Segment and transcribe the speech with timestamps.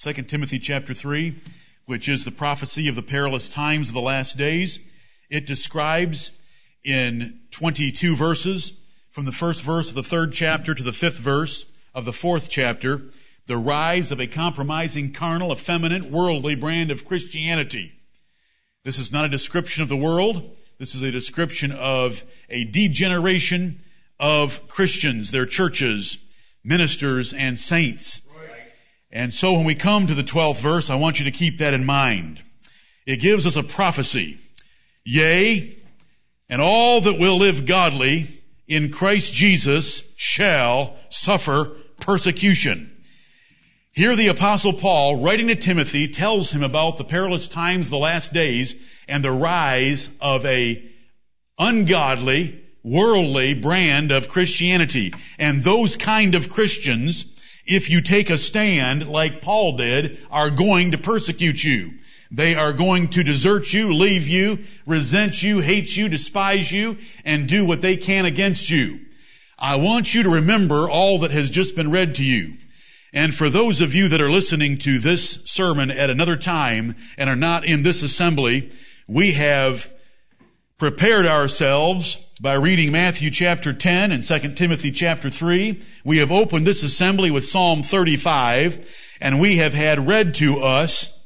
[0.00, 1.34] 2 Timothy chapter 3,
[1.86, 4.78] which is the prophecy of the perilous times of the last days.
[5.28, 6.30] It describes
[6.84, 8.78] in 22 verses,
[9.10, 11.64] from the first verse of the third chapter to the fifth verse
[11.96, 13.06] of the fourth chapter,
[13.48, 17.92] the rise of a compromising, carnal, effeminate, worldly brand of Christianity.
[18.84, 20.48] This is not a description of the world.
[20.78, 23.82] This is a description of a degeneration
[24.20, 26.18] of Christians, their churches,
[26.62, 28.20] ministers, and saints.
[29.10, 31.74] And so when we come to the 12th verse, I want you to keep that
[31.74, 32.42] in mind.
[33.06, 34.38] It gives us a prophecy.
[35.04, 35.76] Yea,
[36.50, 38.26] and all that will live godly
[38.66, 42.94] in Christ Jesus shall suffer persecution.
[43.92, 48.32] Here the apostle Paul, writing to Timothy, tells him about the perilous times the last
[48.32, 48.74] days
[49.08, 50.84] and the rise of a
[51.58, 55.12] ungodly, worldly brand of Christianity.
[55.38, 57.24] And those kind of Christians,
[57.68, 61.92] if you take a stand like Paul did, are going to persecute you.
[62.30, 67.48] They are going to desert you, leave you, resent you, hate you, despise you, and
[67.48, 69.00] do what they can against you.
[69.58, 72.54] I want you to remember all that has just been read to you.
[73.12, 77.30] And for those of you that are listening to this sermon at another time and
[77.30, 78.70] are not in this assembly,
[79.06, 79.90] we have
[80.78, 85.82] prepared ourselves by reading Matthew chapter 10 and 2 Timothy chapter 3.
[86.04, 91.18] We have opened this assembly with Psalm 35 and we have had read to us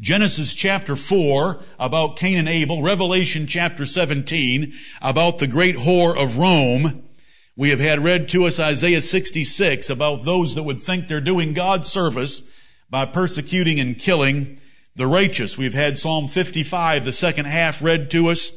[0.00, 4.72] Genesis chapter 4 about Cain and Abel, Revelation chapter 17
[5.02, 7.08] about the great whore of Rome.
[7.56, 11.54] We have had read to us Isaiah 66 about those that would think they're doing
[11.54, 12.40] God's service
[12.88, 14.60] by persecuting and killing
[14.98, 15.56] the righteous.
[15.56, 18.52] We've had Psalm 55, the second half read to us.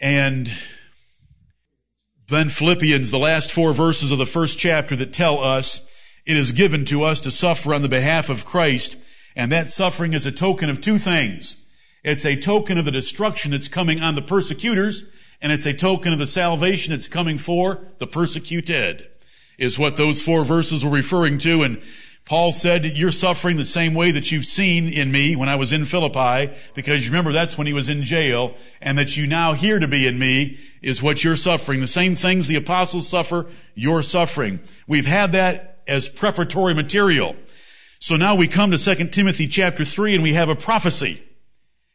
[0.00, 0.50] And
[2.28, 5.80] then Philippians, the last four verses of the first chapter that tell us
[6.26, 8.96] it is given to us to suffer on the behalf of Christ
[9.36, 11.56] and that suffering is a token of two things.
[12.02, 15.04] It's a token of the destruction that's coming on the persecutors,
[15.40, 19.06] and it's a token of the salvation that's coming for the persecuted,
[19.58, 21.62] is what those four verses were referring to.
[21.62, 21.80] And
[22.30, 25.72] Paul said, you're suffering the same way that you've seen in me when I was
[25.72, 29.52] in Philippi, because you remember that's when he was in jail, and that you now
[29.54, 31.80] hear to be in me is what you're suffering.
[31.80, 34.60] The same things the apostles suffer, you're suffering.
[34.86, 37.34] We've had that as preparatory material.
[37.98, 41.20] So now we come to 2 Timothy chapter 3 and we have a prophecy.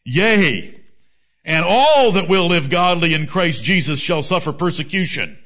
[0.04, 0.78] Yea,
[1.46, 5.38] and all that will live godly in Christ Jesus shall suffer persecution.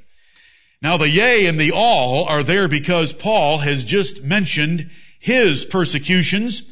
[0.81, 6.63] Now the yea and the all are there because Paul has just mentioned his persecutions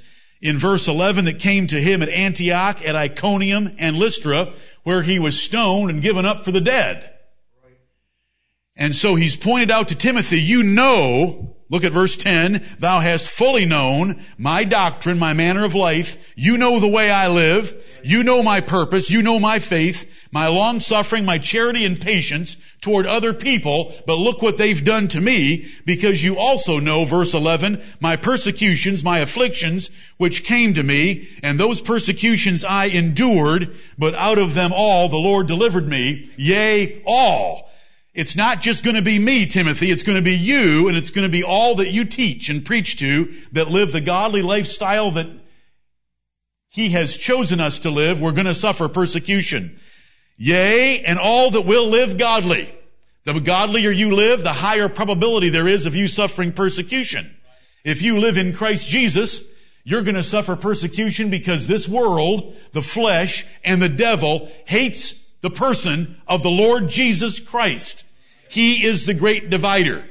[0.42, 4.54] in verse 11 that came to him at Antioch, at Iconium, and Lystra,
[4.84, 7.14] where he was stoned and given up for the dead.
[8.76, 12.64] And so he's pointed out to Timothy, you know Look at verse 10.
[12.80, 16.34] Thou hast fully known my doctrine, my manner of life.
[16.38, 18.02] You know the way I live.
[18.06, 19.12] You know my purpose.
[19.12, 23.94] You know my faith, my long suffering, my charity and patience toward other people.
[24.06, 29.04] But look what they've done to me because you also know, verse 11, my persecutions,
[29.04, 31.28] my afflictions, which came to me.
[31.44, 36.30] And those persecutions I endured, but out of them all the Lord delivered me.
[36.38, 37.67] Yea, all.
[38.18, 39.92] It's not just going to be me, Timothy.
[39.92, 42.66] It's going to be you and it's going to be all that you teach and
[42.66, 45.30] preach to that live the godly lifestyle that
[46.70, 48.20] he has chosen us to live.
[48.20, 49.78] We're going to suffer persecution.
[50.36, 52.74] Yea, and all that will live godly.
[53.26, 57.32] The godlier you live, the higher probability there is of you suffering persecution.
[57.86, 59.44] If you live in Christ Jesus,
[59.84, 65.52] you're going to suffer persecution because this world, the flesh, and the devil hates the
[65.52, 68.06] person of the Lord Jesus Christ.
[68.50, 70.06] He is the great divider.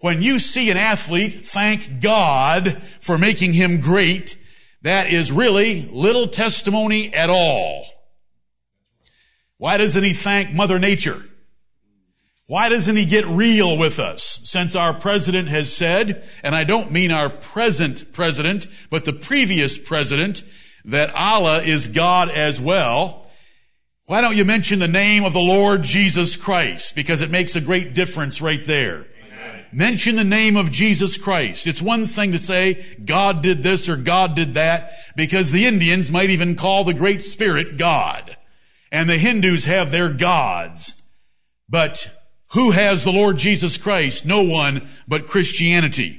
[0.00, 4.36] When you see an athlete, thank God for making him great.
[4.82, 7.86] That is really little testimony at all.
[9.58, 11.22] Why doesn't he thank Mother Nature?
[12.46, 14.40] Why doesn't he get real with us?
[14.42, 19.78] Since our president has said, and I don't mean our present president, but the previous
[19.78, 20.42] president,
[20.86, 23.19] that Allah is God as well.
[24.10, 26.96] Why don't you mention the name of the Lord Jesus Christ?
[26.96, 29.06] Because it makes a great difference right there.
[29.72, 31.68] Mention the name of Jesus Christ.
[31.68, 36.10] It's one thing to say, God did this or God did that, because the Indians
[36.10, 38.36] might even call the Great Spirit God.
[38.90, 41.00] And the Hindus have their gods.
[41.68, 42.10] But
[42.54, 44.26] who has the Lord Jesus Christ?
[44.26, 46.18] No one but Christianity.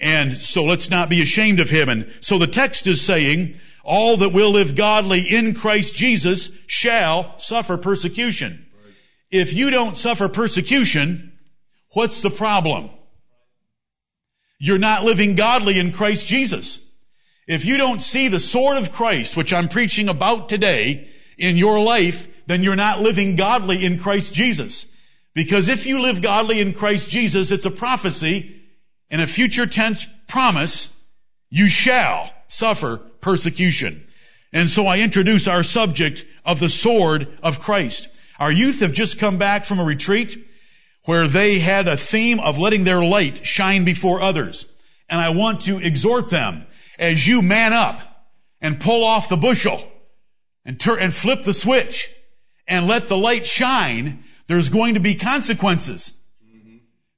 [0.00, 1.90] And so let's not be ashamed of him.
[1.90, 7.38] And so the text is saying, all that will live godly in Christ Jesus shall
[7.38, 8.66] suffer persecution.
[9.30, 11.38] If you don't suffer persecution,
[11.92, 12.90] what's the problem?
[14.60, 16.86] you're not living godly in Christ Jesus.
[17.48, 21.80] If you don't see the sword of Christ, which I'm preaching about today, in your
[21.80, 24.86] life, then you're not living godly in Christ Jesus.
[25.34, 28.60] Because if you live godly in Christ Jesus, it's a prophecy
[29.10, 30.90] and a future tense promise,
[31.48, 34.04] you shall suffer persecution.
[34.52, 38.08] And so I introduce our subject of the sword of Christ.
[38.38, 40.48] Our youth have just come back from a retreat
[41.04, 44.66] where they had a theme of letting their light shine before others.
[45.08, 46.66] And I want to exhort them
[46.98, 48.00] as you man up
[48.60, 49.82] and pull off the bushel
[50.64, 52.10] and turn and flip the switch
[52.68, 56.12] and let the light shine, there's going to be consequences.
[56.44, 56.76] Mm-hmm.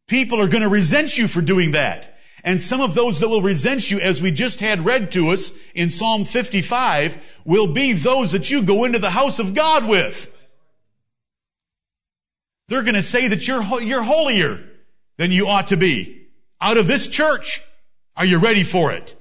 [0.08, 2.11] People are going to resent you for doing that.
[2.44, 5.52] And some of those that will resent you, as we just had read to us
[5.74, 10.28] in Psalm 55, will be those that you go into the house of God with.
[12.68, 14.64] They're going to say that you're, you're holier
[15.18, 16.26] than you ought to be.
[16.60, 17.60] Out of this church.
[18.16, 19.14] Are you ready for it?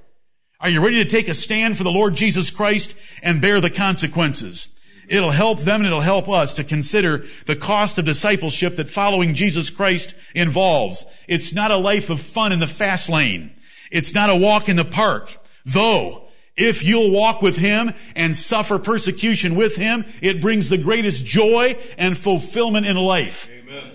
[0.60, 3.70] Are you ready to take a stand for the Lord Jesus Christ and bear the
[3.70, 4.68] consequences?
[5.08, 9.34] It'll help them and it'll help us to consider the cost of discipleship that following
[9.34, 11.04] Jesus Christ involves.
[11.28, 13.52] It's not a life of fun in the fast lane.
[13.90, 15.36] It's not a walk in the park.
[15.64, 21.24] Though, if you'll walk with Him and suffer persecution with Him, it brings the greatest
[21.24, 23.50] joy and fulfillment in life.
[23.50, 23.92] Amen.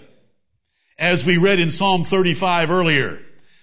[1.00, 3.22] As we read in Psalm 35 earlier,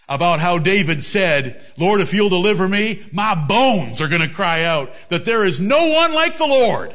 [0.08, 4.64] about how David said, Lord, if you'll deliver me, my bones are going to cry
[4.64, 6.94] out that there is no one like the Lord.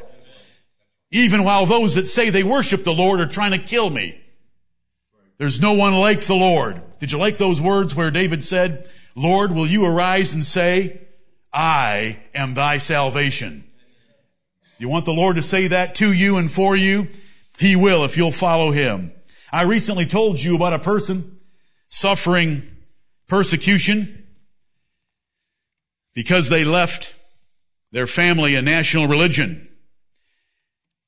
[1.12, 4.20] Even while those that say they worship the Lord are trying to kill me.
[5.38, 6.84] There's no one like the Lord.
[7.00, 11.00] Did you like those words where David said, Lord, will you arise and say,
[11.52, 13.64] I am thy salvation?
[14.78, 17.08] You want the Lord to say that to you and for you?
[17.58, 19.12] He will if you'll follow him.
[19.52, 21.40] I recently told you about a person
[21.90, 22.62] suffering
[23.28, 24.28] persecution
[26.14, 27.16] because they left
[27.92, 29.69] their family and national religion.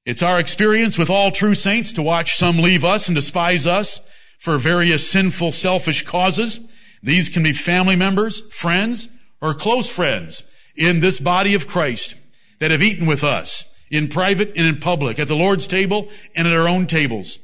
[0.04, 4.00] It's our experience with all true saints to watch some leave us and despise us
[4.40, 6.60] for various sinful, selfish causes.
[7.04, 9.10] These can be family members, friends,
[9.42, 10.42] or close friends
[10.76, 12.16] in this body of Christ
[12.60, 16.48] that have eaten with us in private and in public, at the Lord's table and
[16.48, 17.38] at our own tables.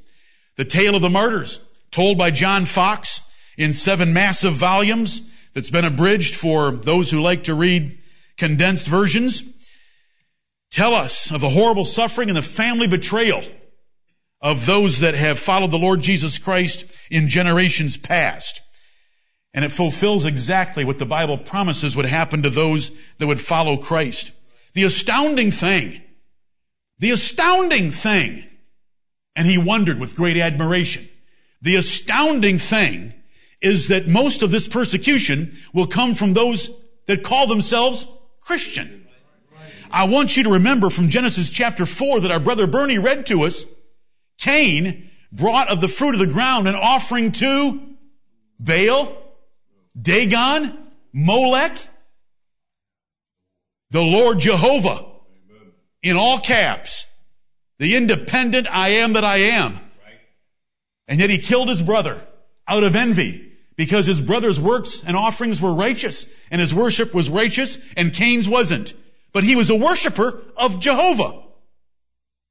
[0.56, 1.60] The tale of the martyrs,
[1.92, 3.21] told by John Fox
[3.57, 5.21] in seven massive volumes
[5.53, 8.00] that's been abridged for those who like to read
[8.38, 9.44] condensed versions
[10.72, 13.44] tell us of the horrible suffering and the family betrayal
[14.42, 18.62] of those that have followed the Lord Jesus Christ in generations past.
[19.54, 23.78] And it fulfills exactly what the Bible promises would happen to those that would follow
[23.78, 24.31] Christ.
[24.74, 26.02] The astounding thing,
[27.00, 28.46] the astounding thing,
[29.36, 31.10] and he wondered with great admiration,
[31.62, 33.13] the astounding thing
[33.62, 36.70] is that most of this persecution will come from those
[37.08, 38.06] that call themselves
[38.42, 39.06] Christian.
[39.92, 43.44] I want you to remember from Genesis chapter 4 that our brother Bernie read to
[43.44, 43.66] us,
[44.38, 47.95] Cain brought of the fruit of the ground an offering to
[48.60, 49.16] Baal,
[50.00, 50.78] Dagon,
[51.13, 51.78] Molech,
[53.92, 55.06] the Lord Jehovah,
[56.04, 57.07] in all caps,
[57.80, 59.80] the independent I am that I am.
[61.07, 62.19] And yet he killed his brother
[62.68, 67.29] out of envy because his brother's works and offerings were righteous and his worship was
[67.29, 68.94] righteous and Cain's wasn't.
[69.38, 71.44] But he was a worshiper of Jehovah.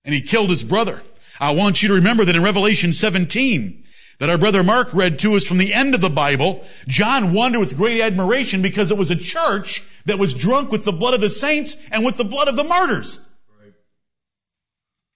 [0.05, 1.03] And he killed his brother.
[1.41, 3.83] I want you to remember that in Revelation 17,
[4.21, 7.59] that our brother Mark read to us from the end of the Bible, John wondered
[7.59, 11.21] with great admiration because it was a church that was drunk with the blood of
[11.21, 13.19] the saints and with the blood of the martyrs.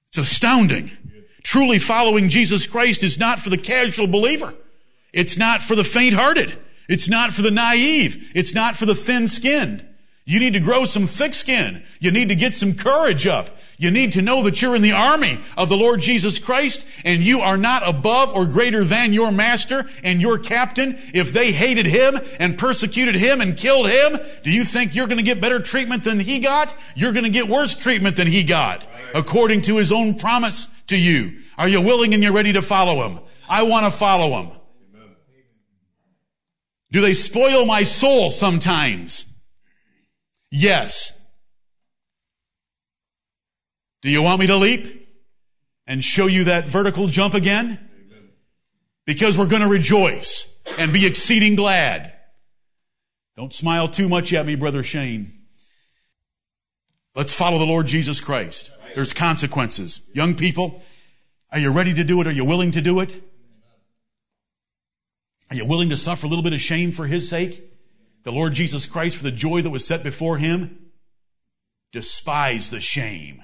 [0.08, 0.90] It's astounding.
[1.44, 4.54] Truly following Jesus Christ is not for the casual believer.
[5.12, 6.52] It's not for the faint-hearted.
[6.88, 8.32] It's not for the naive.
[8.34, 9.86] It's not for the thin-skinned.
[10.26, 11.82] You need to grow some thick skin.
[11.98, 13.50] You need to get some courage up.
[13.78, 17.20] You need to know that you're in the army of the Lord Jesus Christ and
[17.22, 20.98] you are not above or greater than your master and your captain.
[21.14, 25.18] If they hated him and persecuted him and killed him, do you think you're going
[25.18, 26.76] to get better treatment than he got?
[26.94, 30.98] You're going to get worse treatment than he got according to his own promise to
[30.98, 31.38] you.
[31.56, 33.20] Are you willing and you're ready to follow him?
[33.48, 34.56] I want to follow him.
[36.92, 39.24] Do they spoil my soul sometimes?
[40.50, 41.12] Yes.
[44.02, 45.08] Do you want me to leap
[45.86, 47.78] and show you that vertical jump again?
[49.06, 50.46] Because we're going to rejoice
[50.78, 52.12] and be exceeding glad.
[53.36, 55.32] Don't smile too much at me, Brother Shane.
[57.14, 58.70] Let's follow the Lord Jesus Christ.
[58.94, 60.00] There's consequences.
[60.12, 60.82] Young people,
[61.52, 62.26] are you ready to do it?
[62.26, 63.20] Are you willing to do it?
[65.50, 67.69] Are you willing to suffer a little bit of shame for His sake?
[68.22, 70.90] The Lord Jesus Christ, for the joy that was set before Him,
[71.92, 73.42] despised the shame.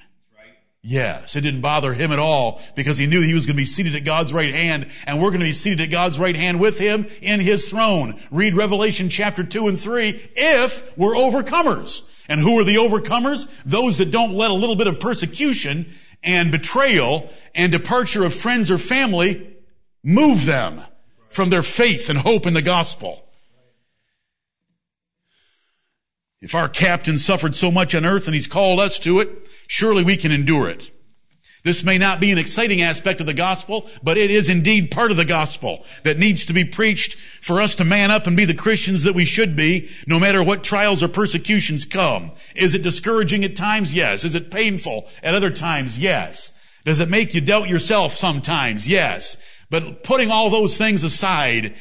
[0.89, 3.65] Yes, it didn't bother him at all because he knew he was going to be
[3.65, 6.61] seated at God's right hand and we're going to be seated at God's right hand
[6.61, 8.21] with him in his throne.
[8.31, 12.05] Read Revelation chapter 2 and 3 if we're overcomers.
[12.29, 13.49] And who are the overcomers?
[13.65, 15.93] Those that don't let a little bit of persecution
[16.23, 19.57] and betrayal and departure of friends or family
[20.05, 20.81] move them
[21.31, 23.26] from their faith and hope in the gospel.
[26.43, 30.05] If our captain suffered so much on earth and he's called us to it, surely
[30.05, 30.91] we can endure it.
[31.65, 35.11] This may not be an exciting aspect of the gospel, but it is indeed part
[35.11, 38.45] of the gospel that needs to be preached for us to man up and be
[38.45, 42.31] the Christians that we should be, no matter what trials or persecutions come.
[42.55, 43.95] Is it discouraging at times?
[43.95, 44.23] Yes.
[44.23, 45.99] Is it painful at other times?
[45.99, 46.53] Yes.
[46.85, 48.87] Does it make you doubt yourself sometimes?
[48.87, 49.37] Yes.
[49.69, 51.75] But putting all those things aside,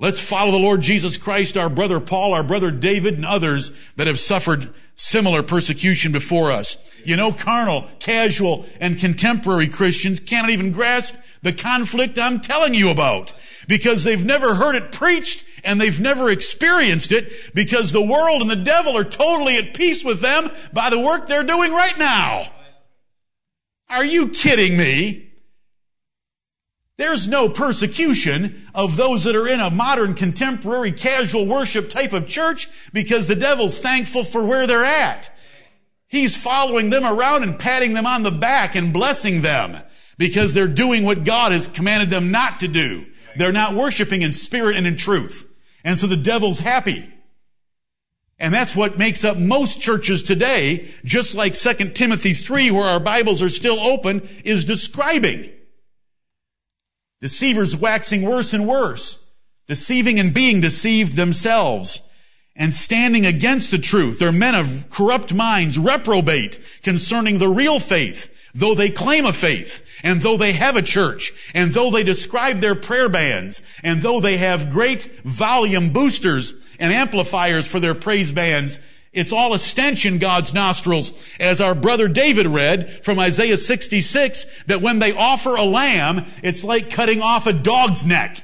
[0.00, 4.06] Let's follow the Lord Jesus Christ, our brother Paul, our brother David, and others that
[4.06, 6.78] have suffered similar persecution before us.
[7.04, 12.88] You know, carnal, casual, and contemporary Christians cannot even grasp the conflict I'm telling you
[12.90, 13.34] about
[13.68, 18.50] because they've never heard it preached and they've never experienced it because the world and
[18.50, 22.44] the devil are totally at peace with them by the work they're doing right now.
[23.90, 25.29] Are you kidding me?
[27.00, 32.26] There's no persecution of those that are in a modern contemporary casual worship type of
[32.26, 35.34] church because the devil's thankful for where they're at.
[36.08, 39.82] He's following them around and patting them on the back and blessing them
[40.18, 43.06] because they're doing what God has commanded them not to do.
[43.34, 45.46] They're not worshiping in spirit and in truth.
[45.82, 47.10] And so the devil's happy.
[48.38, 53.00] And that's what makes up most churches today, just like 2 Timothy 3 where our
[53.00, 55.50] Bibles are still open, is describing.
[57.20, 59.18] Deceivers waxing worse and worse,
[59.68, 62.00] deceiving and being deceived themselves,
[62.56, 64.18] and standing against the truth.
[64.18, 69.82] They're men of corrupt minds, reprobate concerning the real faith, though they claim a faith,
[70.02, 74.20] and though they have a church, and though they describe their prayer bands, and though
[74.20, 78.78] they have great volume boosters and amplifiers for their praise bands,
[79.12, 84.64] it's all a stench in God's nostrils, as our brother David read from Isaiah 66,
[84.66, 88.42] that when they offer a lamb, it's like cutting off a dog's neck.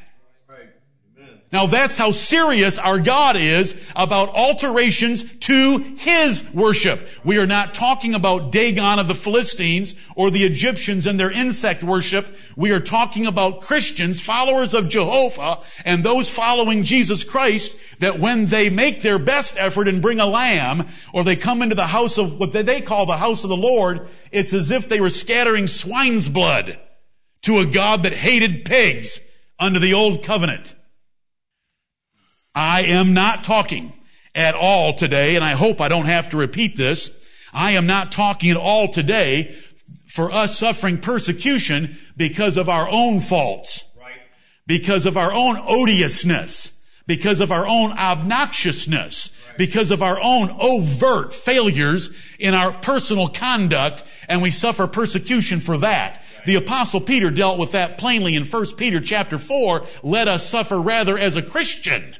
[1.56, 7.08] Now that's how serious our God is about alterations to His worship.
[7.24, 11.82] We are not talking about Dagon of the Philistines or the Egyptians and their insect
[11.82, 12.28] worship.
[12.56, 18.44] We are talking about Christians, followers of Jehovah, and those following Jesus Christ that when
[18.44, 20.84] they make their best effort and bring a lamb,
[21.14, 24.08] or they come into the house of what they call the house of the Lord,
[24.30, 26.78] it's as if they were scattering swine's blood
[27.44, 29.20] to a God that hated pigs
[29.58, 30.74] under the old covenant.
[32.56, 33.92] I am not talking
[34.34, 37.10] at all today, and I hope I don't have to repeat this.
[37.52, 39.54] I am not talking at all today
[40.06, 43.84] for us suffering persecution because of our own faults.
[44.00, 44.14] Right.
[44.66, 46.72] Because of our own odiousness.
[47.06, 49.30] Because of our own obnoxiousness.
[49.48, 49.58] Right.
[49.58, 52.08] Because of our own overt failures
[52.38, 56.24] in our personal conduct, and we suffer persecution for that.
[56.46, 59.84] The apostle Peter dealt with that plainly in 1 Peter chapter 4.
[60.02, 62.16] Let us suffer rather as a Christian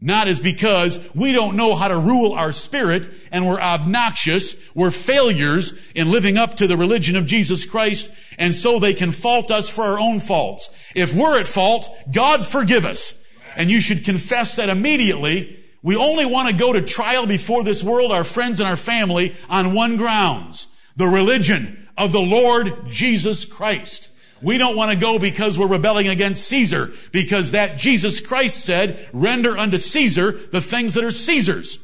[0.00, 4.90] not as because we don't know how to rule our spirit and we're obnoxious, we're
[4.90, 9.50] failures in living up to the religion of Jesus Christ, and so they can fault
[9.50, 10.70] us for our own faults.
[10.94, 13.14] If we're at fault, God forgive us.
[13.56, 15.64] And you should confess that immediately.
[15.82, 19.34] We only want to go to trial before this world, our friends and our family,
[19.48, 20.68] on one grounds.
[20.96, 24.10] The religion of the Lord Jesus Christ.
[24.46, 29.08] We don't want to go because we're rebelling against Caesar, because that Jesus Christ said,
[29.12, 31.80] render unto Caesar the things that are Caesar's.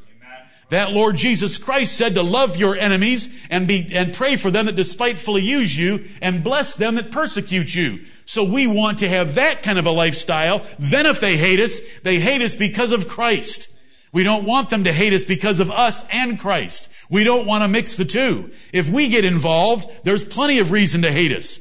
[0.71, 4.66] That Lord Jesus Christ said to love your enemies and be, and pray for them
[4.66, 8.04] that despitefully use you and bless them that persecute you.
[8.26, 10.64] So we want to have that kind of a lifestyle.
[10.78, 13.71] Then if they hate us, they hate us because of Christ.
[14.12, 16.88] We don't want them to hate us because of us and Christ.
[17.11, 18.52] We don't want to mix the two.
[18.73, 21.59] If we get involved, there's plenty of reason to hate us.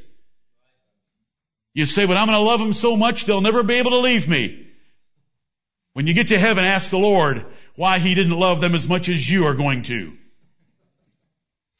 [1.74, 3.98] You say, but I'm going to love them so much they'll never be able to
[3.98, 4.68] leave me.
[5.94, 7.44] When you get to heaven, ask the Lord
[7.76, 10.16] why He didn't love them as much as you are going to.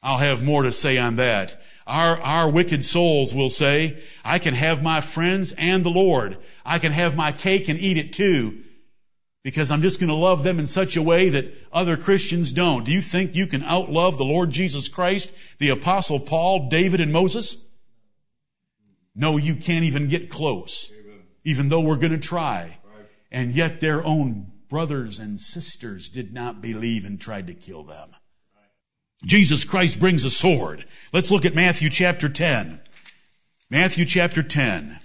[0.02, 1.60] I'll have more to say on that.
[1.86, 6.38] Our, our wicked souls will say, I can have my friends and the Lord.
[6.64, 8.62] I can have my cake and eat it too.
[9.44, 12.84] Because I'm just going to love them in such a way that other Christians don't.
[12.84, 17.12] Do you think you can outlove the Lord Jesus Christ, the apostle Paul, David, and
[17.12, 17.56] Moses?
[19.14, 20.90] No, you can't even get close.
[21.44, 22.78] even though we're going to try.
[23.30, 28.10] And yet their own brothers and sisters did not believe and tried to kill them.
[29.24, 30.84] Jesus Christ brings a sword.
[31.12, 32.80] Let's look at Matthew chapter 10.
[33.70, 34.98] Matthew chapter 10.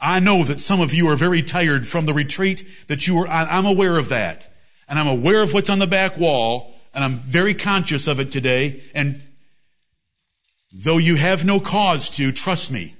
[0.00, 3.26] I know that some of you are very tired from the retreat that you were
[3.26, 3.46] on.
[3.50, 4.48] I'm aware of that.
[4.88, 6.74] And I'm aware of what's on the back wall.
[6.94, 8.82] And I'm very conscious of it today.
[8.94, 9.22] And
[10.72, 12.94] though you have no cause to, trust me.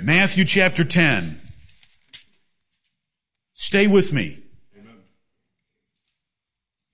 [0.00, 1.38] Matthew chapter 10.
[3.54, 4.38] Stay with me.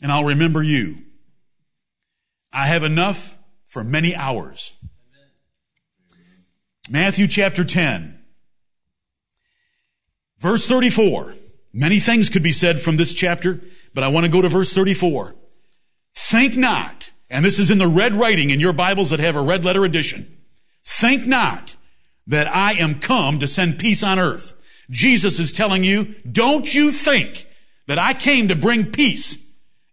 [0.02, 0.99] And I'll remember you.
[2.52, 4.75] I have enough for many hours.
[6.90, 8.18] Matthew chapter 10.
[10.38, 11.35] Verse 34.
[11.73, 13.61] Many things could be said from this chapter,
[13.95, 15.35] but I want to go to verse 34.
[16.14, 19.42] Think not, and this is in the red writing in your Bibles that have a
[19.42, 20.38] red letter edition.
[20.85, 21.75] Think not
[22.26, 24.54] that I am come to send peace on earth.
[24.90, 27.47] Jesus is telling you, don't you think
[27.87, 29.38] that I came to bring peace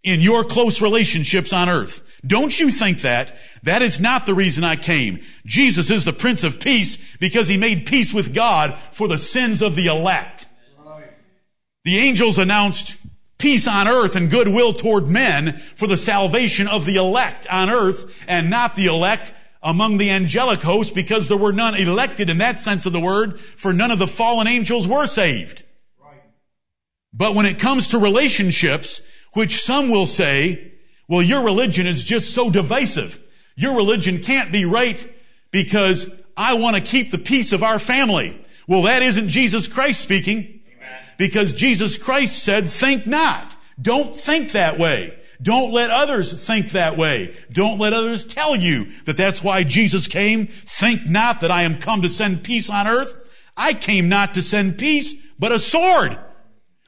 [0.03, 2.21] in your close relationships on earth.
[2.25, 3.35] Don't you think that?
[3.63, 5.19] That is not the reason I came.
[5.45, 9.61] Jesus is the Prince of Peace because he made peace with God for the sins
[9.61, 10.45] of the elect.
[11.83, 12.97] The angels announced
[13.37, 18.25] peace on earth and goodwill toward men for the salvation of the elect on earth
[18.27, 22.59] and not the elect among the angelic host because there were none elected in that
[22.59, 25.63] sense of the word for none of the fallen angels were saved.
[27.11, 29.01] But when it comes to relationships,
[29.33, 30.73] which some will say,
[31.07, 33.21] well, your religion is just so divisive.
[33.55, 35.11] Your religion can't be right
[35.51, 38.39] because I want to keep the peace of our family.
[38.67, 40.54] Well, that isn't Jesus Christ speaking.
[41.17, 43.55] Because Jesus Christ said, think not.
[43.81, 45.17] Don't think that way.
[45.41, 47.35] Don't let others think that way.
[47.51, 50.47] Don't let others tell you that that's why Jesus came.
[50.47, 53.13] Think not that I am come to send peace on earth.
[53.57, 56.17] I came not to send peace, but a sword.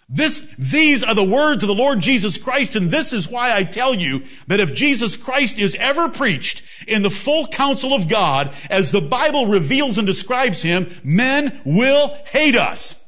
[0.10, 3.64] This, these are the words of the Lord Jesus Christ, and this is why I
[3.64, 8.54] tell you that if Jesus Christ is ever preached in the full counsel of God,
[8.70, 13.04] as the Bible reveals and describes him, men will hate us.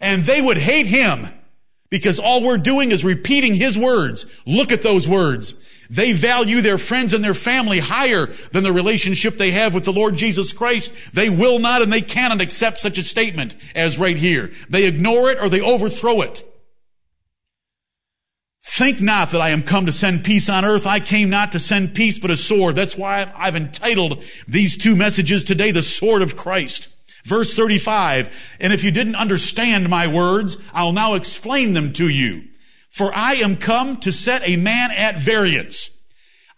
[0.00, 1.28] And they would hate him
[1.90, 4.24] because all we're doing is repeating his words.
[4.46, 5.54] Look at those words.
[5.90, 9.92] They value their friends and their family higher than the relationship they have with the
[9.92, 10.92] Lord Jesus Christ.
[11.12, 14.52] They will not and they cannot accept such a statement as right here.
[14.68, 16.44] They ignore it or they overthrow it.
[18.62, 20.86] Think not that I am come to send peace on earth.
[20.86, 22.76] I came not to send peace, but a sword.
[22.76, 26.86] That's why I've entitled these two messages today, the sword of Christ.
[27.24, 32.44] Verse 35, and if you didn't understand my words, I'll now explain them to you.
[32.88, 35.90] For I am come to set a man at variance.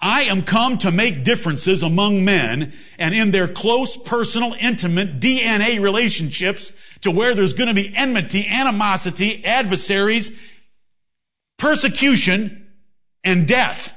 [0.00, 5.80] I am come to make differences among men and in their close, personal, intimate DNA
[5.80, 6.72] relationships
[7.02, 10.32] to where there's going to be enmity, animosity, adversaries,
[11.58, 12.66] persecution,
[13.22, 13.94] and death.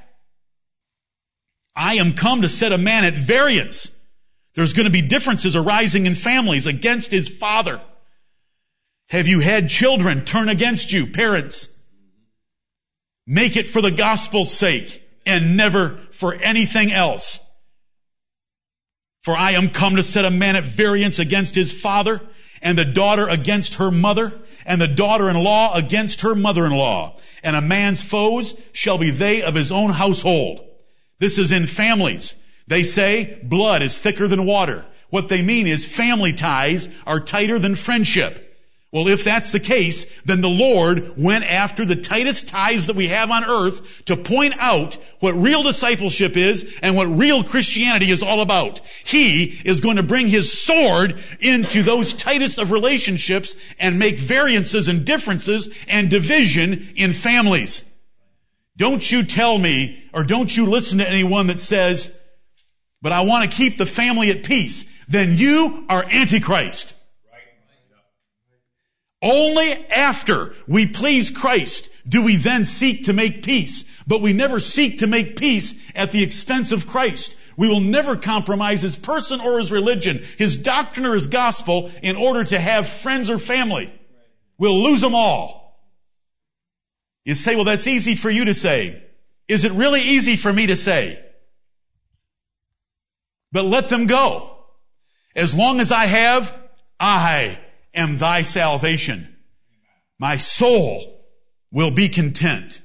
[1.76, 3.90] I am come to set a man at variance.
[4.56, 7.82] There's going to be differences arising in families against his father.
[9.10, 11.70] Have you had children turn against you, parents?
[13.28, 17.40] Make it for the gospel's sake and never for anything else.
[19.24, 22.22] For I am come to set a man at variance against his father
[22.62, 24.32] and the daughter against her mother
[24.66, 27.18] and the daughter-in-law against her mother-in-law.
[27.44, 30.62] And a man's foes shall be they of his own household.
[31.20, 32.36] This is in families.
[32.68, 34.86] They say blood is thicker than water.
[35.10, 38.42] What they mean is family ties are tighter than friendship.
[38.96, 43.08] Well, if that's the case, then the Lord went after the tightest ties that we
[43.08, 48.24] have on earth to point out what real discipleship is and what real Christianity is
[48.24, 48.80] all about.
[49.04, 54.88] He is going to bring his sword into those tightest of relationships and make variances
[54.88, 57.84] and differences and division in families.
[58.78, 62.16] Don't you tell me or don't you listen to anyone that says,
[63.06, 64.84] but I want to keep the family at peace.
[65.08, 66.96] Then you are Antichrist.
[69.22, 73.84] Only after we please Christ do we then seek to make peace.
[74.08, 77.38] But we never seek to make peace at the expense of Christ.
[77.56, 82.16] We will never compromise his person or his religion, his doctrine or his gospel in
[82.16, 83.94] order to have friends or family.
[84.58, 85.80] We'll lose them all.
[87.24, 89.04] You say, well, that's easy for you to say.
[89.48, 91.22] Is it really easy for me to say?
[93.52, 94.52] But let them go.
[95.36, 96.58] As long as I have,
[97.00, 97.60] I
[97.94, 99.36] am thy salvation.
[100.20, 101.26] My soul
[101.72, 102.82] will be content.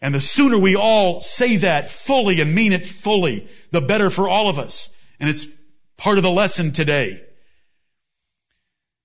[0.00, 4.28] And the sooner we all say that fully and mean it fully, the better for
[4.28, 4.90] all of us.
[5.18, 5.48] And it's
[5.98, 7.20] Part of the lesson today.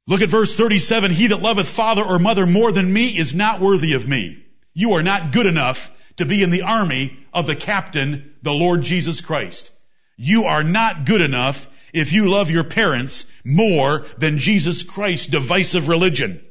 [0.08, 1.12] Look at verse 37.
[1.12, 4.46] He that loveth father or mother more than me is not worthy of me.
[4.76, 8.82] You are not good enough to be in the army of the captain, the Lord
[8.82, 9.72] Jesus Christ.
[10.16, 15.88] You are not good enough if you love your parents more than Jesus Christ's divisive
[15.88, 16.44] religion.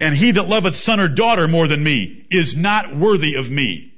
[0.00, 3.92] And he that loveth son or daughter more than me is not worthy of me.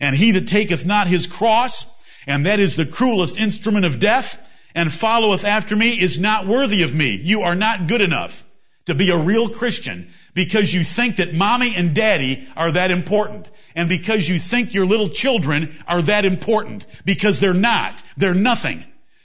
[0.00, 1.86] And he that taketh not his cross,
[2.26, 6.82] and that is the cruelest instrument of death, and followeth after me is not worthy
[6.82, 7.16] of me.
[7.16, 8.44] You are not good enough
[8.84, 13.48] to be a real Christian because you think that mommy and daddy are that important.
[13.76, 16.86] And because you think your little children are that important.
[17.04, 18.02] Because they're not.
[18.16, 18.84] They're nothing.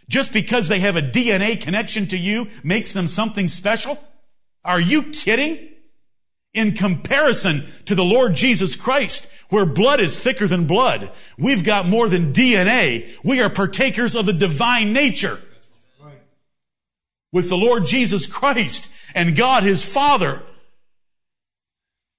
[0.10, 3.98] Just because they have a DNA connection to you makes them something special?
[4.66, 5.70] Are you kidding?
[6.54, 11.88] In comparison to the Lord Jesus Christ, where blood is thicker than blood, we've got
[11.88, 13.10] more than DNA.
[13.24, 15.40] We are partakers of the divine nature.
[17.32, 20.44] With the Lord Jesus Christ and God his Father.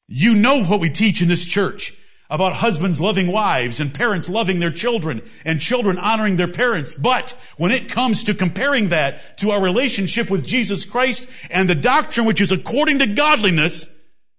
[0.09, 1.95] You know what we teach in this church
[2.33, 6.95] about husbands loving wives and parents loving their children and children honoring their parents.
[6.95, 11.75] But when it comes to comparing that to our relationship with Jesus Christ and the
[11.75, 13.87] doctrine which is according to godliness,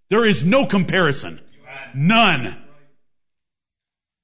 [0.10, 1.39] there is no comparison.
[1.93, 2.58] None.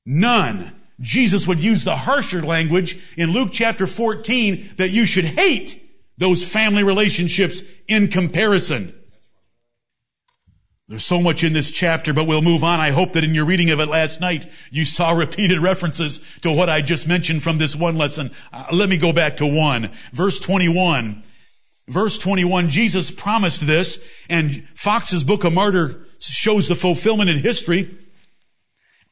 [0.03, 0.75] None.
[0.99, 5.79] Jesus would use the harsher language in Luke chapter 14 that you should hate
[6.17, 8.98] those family relationships in comparison.
[10.89, 12.79] There's so much in this chapter, but we'll move on.
[12.79, 16.51] I hope that in your reading of it last night, you saw repeated references to
[16.51, 18.31] what I just mentioned from this one lesson.
[18.51, 19.91] Uh, let me go back to one.
[20.11, 21.21] Verse 21.
[21.87, 23.99] Verse 21, Jesus promised this,
[24.29, 27.89] and Fox's Book of Martyr shows the fulfillment in history,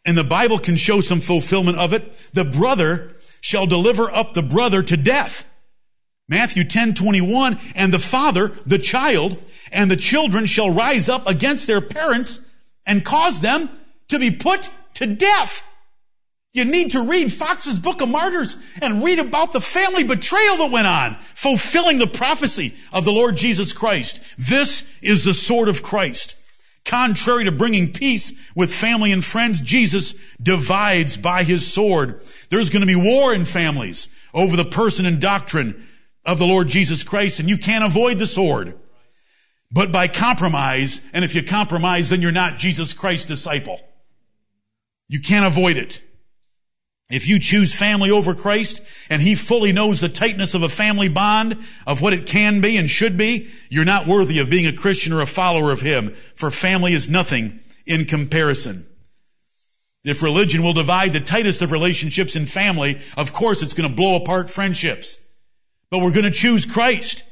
[0.06, 2.14] and the Bible can show some fulfillment of it.
[2.34, 5.44] The brother shall deliver up the brother to death.
[6.30, 11.68] Matthew 10, 21, and the father, the child, and the children shall rise up against
[11.68, 12.40] their parents
[12.86, 13.70] and cause them
[14.10, 15.64] to be put to death.
[16.54, 20.72] You need to read Fox's Book of Martyrs and read about the family betrayal that
[20.72, 24.22] went on, fulfilling the prophecy of the Lord Jesus Christ.
[24.38, 26.36] This is the sword of Christ.
[26.84, 32.22] Contrary to bringing peace with family and friends, Jesus divides by his sword.
[32.50, 35.86] There's going to be war in families over the person and doctrine
[36.28, 38.78] of the Lord Jesus Christ, and you can't avoid the sword.
[39.72, 43.80] But by compromise, and if you compromise, then you're not Jesus Christ's disciple.
[45.08, 46.04] You can't avoid it.
[47.10, 51.08] If you choose family over Christ, and He fully knows the tightness of a family
[51.08, 54.74] bond, of what it can be and should be, you're not worthy of being a
[54.74, 58.86] Christian or a follower of Him, for family is nothing in comparison.
[60.04, 63.96] If religion will divide the tightest of relationships in family, of course it's going to
[63.96, 65.18] blow apart friendships.
[65.90, 67.24] But we're going to choose Christ.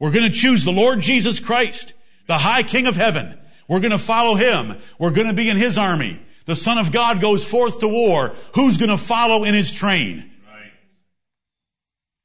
[0.00, 1.92] We're going to choose the Lord Jesus Christ,
[2.26, 3.38] the high King of heaven.
[3.68, 4.76] We're going to follow Him.
[4.98, 6.20] We're going to be in His army.
[6.46, 8.32] The Son of God goes forth to war.
[8.54, 10.30] Who's going to follow in His train?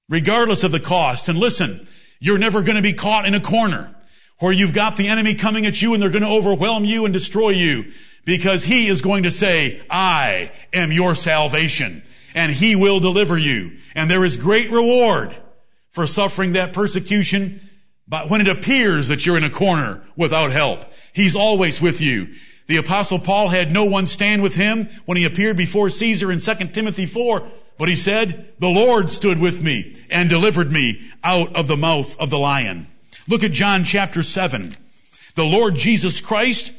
[0.08, 1.28] Regardless of the cost.
[1.28, 1.88] And listen,
[2.20, 3.94] you're never going to be caught in a corner
[4.40, 7.14] where you've got the enemy coming at you and they're going to overwhelm you and
[7.14, 7.92] destroy you
[8.24, 12.04] because He is going to say, I am your salvation
[12.34, 13.78] and he will deliver you.
[13.96, 15.36] And there is great reward
[15.92, 17.62] for suffering that persecution.
[18.08, 22.34] But when it appears that you're in a corner without help, he's always with you.
[22.68, 26.40] The apostle Paul had no one stand with him when he appeared before Caesar in
[26.40, 31.56] 2 Timothy 4, but he said, the Lord stood with me and delivered me out
[31.56, 32.88] of the mouth of the lion.
[33.28, 34.76] Look at John chapter 7.
[35.36, 36.72] The Lord Jesus Christ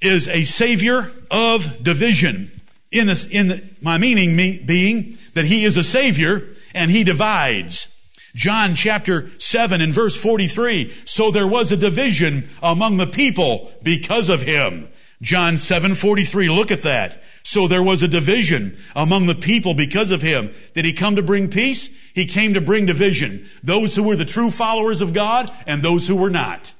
[0.00, 2.59] is a savior of division
[2.90, 7.04] in, this, in the, my meaning me, being that he is a savior and he
[7.04, 7.88] divides.
[8.34, 10.90] John chapter 7 and verse 43.
[11.04, 14.88] So there was a division among the people because of him.
[15.22, 17.22] John 7:43 look at that.
[17.42, 20.50] So there was a division among the people because of him.
[20.74, 21.90] Did he come to bring peace?
[22.14, 23.48] He came to bring division.
[23.62, 26.72] Those who were the true followers of God and those who were not.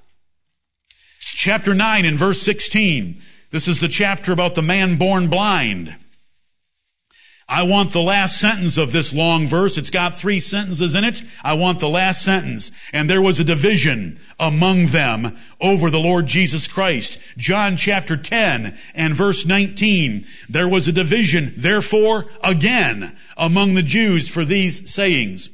[1.20, 3.20] Chapter 9 and verse 16.
[3.50, 5.96] This is the chapter about the man born blind.
[7.48, 9.76] I want the last sentence of this long verse.
[9.76, 11.20] It's got three sentences in it.
[11.42, 12.70] I want the last sentence.
[12.92, 17.18] And there was a division among them over the Lord Jesus Christ.
[17.36, 20.26] John chapter 10 and verse 19.
[20.48, 25.50] There was a division, therefore, again among the Jews for these sayings.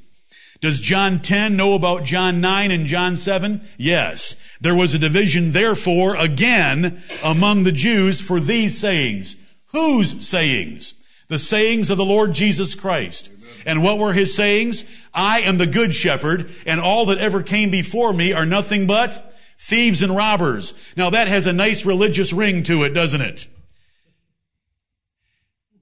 [0.61, 3.61] Does John 10 know about John 9 and John 7?
[3.77, 4.37] Yes.
[4.61, 9.37] There was a division, therefore, again among the Jews for these sayings.
[9.73, 10.95] Whose sayings?
[11.29, 13.29] The sayings of the Lord Jesus Christ.
[13.67, 14.85] And what were his sayings?
[15.13, 19.35] I am the good shepherd, and all that ever came before me are nothing but
[19.59, 20.73] thieves and robbers.
[20.97, 23.47] Now that has a nice religious ring to it, doesn't it?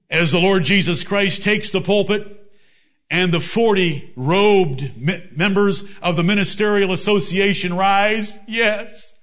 [0.09, 2.44] As the Lord Jesus Christ takes the pulpit,
[3.09, 4.91] and the 40 robed
[5.37, 9.13] members of the ministerial association rise, yes,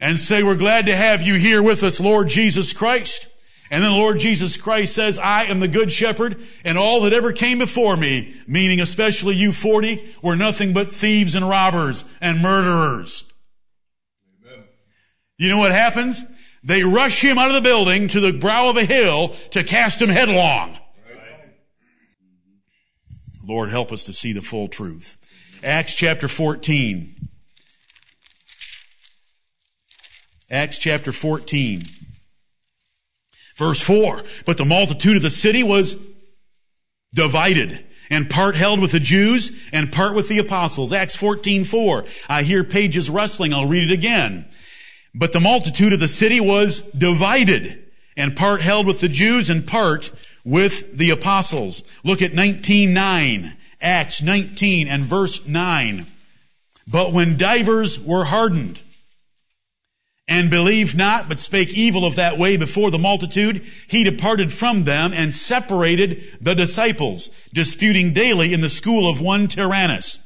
[0.00, 3.26] and say, we're glad to have you here with us, Lord Jesus Christ.
[3.70, 7.12] And then the Lord Jesus Christ says, I am the good shepherd, and all that
[7.12, 12.40] ever came before me, meaning especially you 40, were nothing but thieves and robbers and
[12.40, 13.24] murderers.
[14.44, 14.64] Amen.
[15.38, 16.24] You know what happens?
[16.64, 20.02] They rush him out of the building to the brow of a hill to cast
[20.02, 20.76] him headlong.
[23.50, 25.16] Lord, help us to see the full truth.
[25.64, 27.16] Acts chapter 14.
[30.52, 31.82] Acts chapter 14.
[33.56, 35.98] Verse 4, but the multitude of the city was
[37.12, 40.92] divided and part held with the Jews and part with the apostles.
[40.92, 42.04] Acts 14, 4.
[42.28, 43.52] I hear pages rustling.
[43.52, 44.48] I'll read it again.
[45.12, 49.66] But the multitude of the city was divided and part held with the Jews and
[49.66, 50.12] part
[50.44, 51.82] with the apostles.
[52.04, 53.54] Look at 19.9.
[53.82, 56.06] Acts 19 and verse 9.
[56.86, 58.80] But when divers were hardened,
[60.30, 64.84] and believed not, but spake evil of that way before the multitude, he departed from
[64.84, 70.20] them and separated the disciples, disputing daily in the school of one Tyrannus.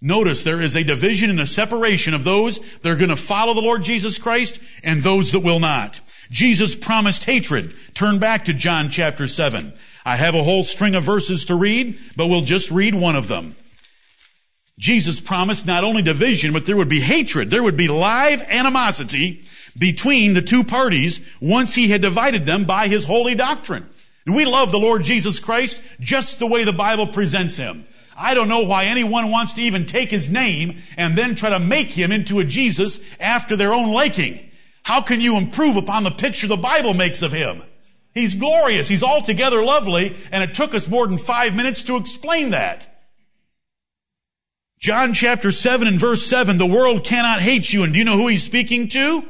[0.00, 3.52] Notice there is a division and a separation of those that are going to follow
[3.52, 6.00] the Lord Jesus Christ and those that will not.
[6.30, 7.74] Jesus promised hatred.
[7.94, 9.72] Turn back to John chapter 7.
[10.04, 13.28] I have a whole string of verses to read, but we'll just read one of
[13.28, 13.54] them.
[14.78, 17.50] Jesus promised not only division, but there would be hatred.
[17.50, 19.42] There would be live animosity
[19.76, 23.86] between the two parties once he had divided them by his holy doctrine.
[24.24, 27.86] And we love the Lord Jesus Christ just the way the Bible presents him.
[28.16, 31.58] I don't know why anyone wants to even take his name and then try to
[31.58, 34.49] make him into a Jesus after their own liking.
[34.82, 37.62] How can you improve upon the picture the Bible makes of him?
[38.14, 38.88] He's glorious.
[38.88, 42.86] He's altogether lovely, and it took us more than five minutes to explain that.
[44.80, 47.82] John chapter 7 and verse 7, the world cannot hate you.
[47.82, 49.22] And do you know who he's speaking to?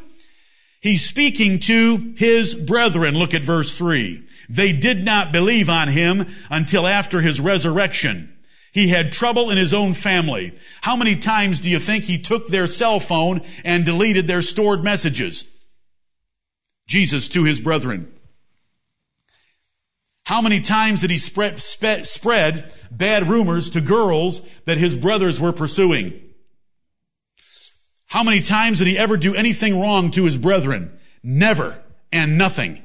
[0.81, 3.15] He's speaking to his brethren.
[3.15, 4.23] Look at verse 3.
[4.49, 8.35] They did not believe on him until after his resurrection.
[8.73, 10.53] He had trouble in his own family.
[10.81, 14.85] How many times do you think he took their cell phone and deleted their stored
[14.85, 15.45] messages?
[16.87, 18.13] Jesus to his brethren.
[20.25, 25.53] How many times did he spread, spread bad rumors to girls that his brothers were
[25.53, 26.21] pursuing?
[28.07, 30.97] How many times did he ever do anything wrong to his brethren?
[31.23, 32.83] Never and nothing.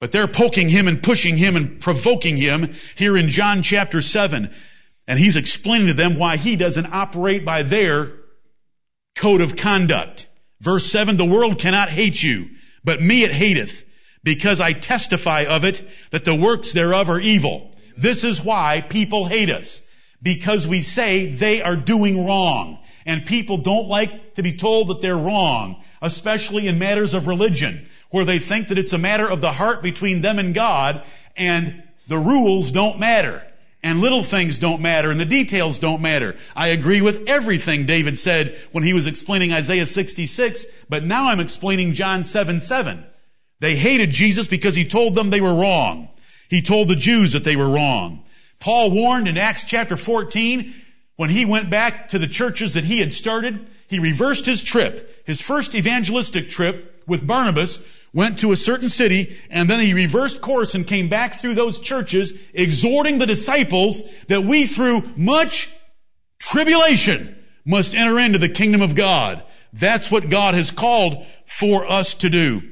[0.00, 4.50] But they're poking him and pushing him and provoking him here in John chapter 7.
[5.08, 8.12] And he's explaining to them why he doesn't operate by their
[9.16, 10.28] code of conduct.
[10.60, 12.50] Verse 7, the world cannot hate you,
[12.84, 13.84] but me it hateth
[14.24, 17.74] because I testify of it that the works thereof are evil.
[17.96, 19.80] This is why people hate us.
[20.20, 22.78] Because we say they are doing wrong.
[23.06, 27.88] And people don't like to be told that they're wrong, especially in matters of religion,
[28.10, 31.02] where they think that it's a matter of the heart between them and God,
[31.36, 33.44] and the rules don't matter.
[33.82, 36.34] And little things don't matter, and the details don't matter.
[36.56, 41.38] I agree with everything David said when he was explaining Isaiah 66, but now I'm
[41.38, 43.06] explaining John 7 7.
[43.60, 46.08] They hated Jesus because he told them they were wrong.
[46.50, 48.24] He told the Jews that they were wrong.
[48.58, 50.74] Paul warned in Acts chapter 14
[51.16, 55.26] when he went back to the churches that he had started, he reversed his trip.
[55.26, 57.80] His first evangelistic trip with Barnabas
[58.12, 61.80] went to a certain city and then he reversed course and came back through those
[61.80, 65.72] churches exhorting the disciples that we through much
[66.38, 69.44] tribulation must enter into the kingdom of God.
[69.72, 72.62] That's what God has called for us to do.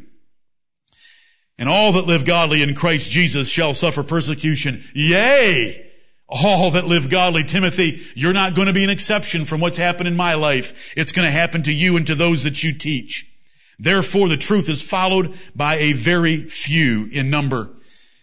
[1.58, 4.84] And all that live godly in Christ Jesus shall suffer persecution.
[4.94, 5.84] Yea!
[6.28, 10.08] All that live godly, Timothy, you're not going to be an exception from what's happened
[10.08, 10.92] in my life.
[10.96, 13.30] It's going to happen to you and to those that you teach.
[13.78, 17.70] Therefore, the truth is followed by a very few in number,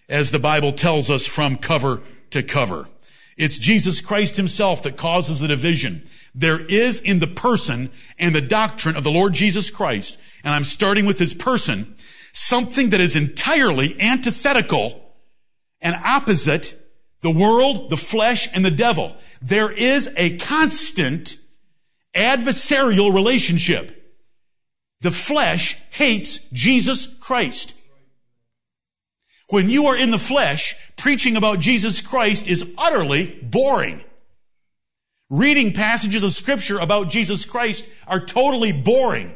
[0.10, 2.88] as the Bible tells us from cover to cover.
[3.38, 6.08] It's Jesus Christ himself that causes the division.
[6.36, 10.64] There is in the person and the doctrine of the Lord Jesus Christ, and I'm
[10.64, 11.96] starting with his person,
[12.32, 15.00] something that is entirely antithetical
[15.82, 16.80] and opposite
[17.22, 19.16] the world, the flesh, and the devil.
[19.42, 21.38] There is a constant
[22.16, 24.03] adversarial relationship.
[25.04, 27.76] The flesh hates Jesus Christ.
[29.50, 34.04] when you are in the flesh, preaching about Jesus Christ is utterly boring.
[35.30, 39.36] Reading passages of scripture about Jesus Christ are totally boring.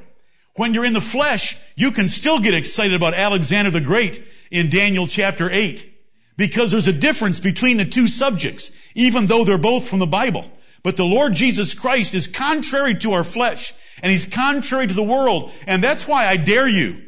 [0.56, 4.70] When you're in the flesh, you can still get excited about Alexander the Great in
[4.70, 5.86] Daniel chapter 8.
[6.36, 10.50] Because there's a difference between the two subjects, even though they're both from the Bible.
[10.84, 15.04] But the Lord Jesus Christ is contrary to our flesh, and He's contrary to the
[15.04, 17.04] world, and that's why I dare you.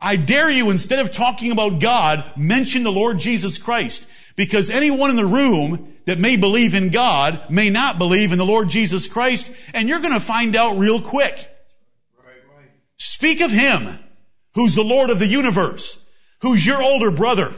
[0.00, 4.06] I dare you, instead of talking about God, mention the Lord Jesus Christ.
[4.36, 8.44] Because anyone in the room that may believe in God may not believe in the
[8.44, 11.50] Lord Jesus Christ, and you're gonna find out real quick.
[12.98, 13.98] Speak of Him,
[14.54, 15.98] who's the Lord of the universe,
[16.42, 17.54] who's your older brother,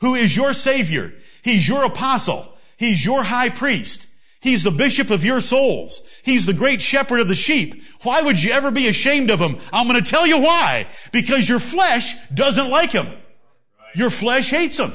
[0.00, 1.14] who is your Savior.
[1.42, 2.52] He's your apostle.
[2.76, 4.07] He's your high priest.
[4.40, 6.02] He's the bishop of your souls.
[6.22, 7.82] He's the great shepherd of the sheep.
[8.02, 9.58] Why would you ever be ashamed of him?
[9.72, 10.86] I'm going to tell you why.
[11.12, 13.08] Because your flesh doesn't like him.
[13.94, 14.92] Your flesh hates him.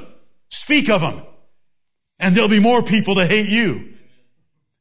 [0.49, 1.23] Speak of him.
[2.19, 3.93] And there'll be more people to hate you.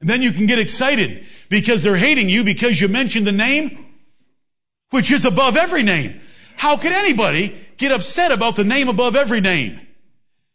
[0.00, 3.86] And then you can get excited because they're hating you because you mentioned the name,
[4.90, 6.20] which is above every name.
[6.56, 9.80] How could anybody get upset about the name above every name?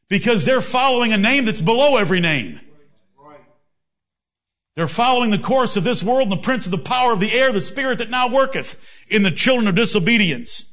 [0.09, 2.59] Because they're following a name that's below every name.
[4.77, 7.31] They're following the course of this world and the prince of the power of the
[7.31, 10.65] air, the spirit that now worketh in the children of disobedience.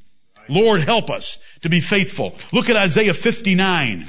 [0.47, 2.37] Lord, help us to be faithful.
[2.53, 4.05] Look at Isaiah 59.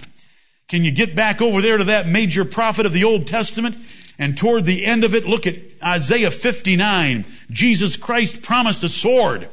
[0.69, 3.75] Can you get back over there to that major prophet of the Old Testament?
[4.19, 7.25] And toward the end of it, look at Isaiah 59.
[7.51, 9.49] Jesus Christ promised a sword.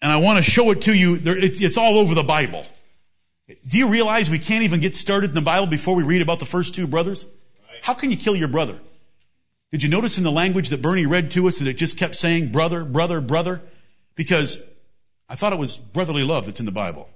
[0.00, 1.18] And I want to show it to you.
[1.20, 2.64] It's all over the Bible.
[3.66, 6.38] Do you realize we can't even get started in the Bible before we read about
[6.38, 7.26] the first two brothers?
[7.82, 8.78] How can you kill your brother?
[9.70, 12.14] Did you notice in the language that Bernie read to us that it just kept
[12.14, 13.60] saying brother, brother, brother?
[14.14, 14.60] Because
[15.28, 17.08] I thought it was brotherly love that's in the Bible.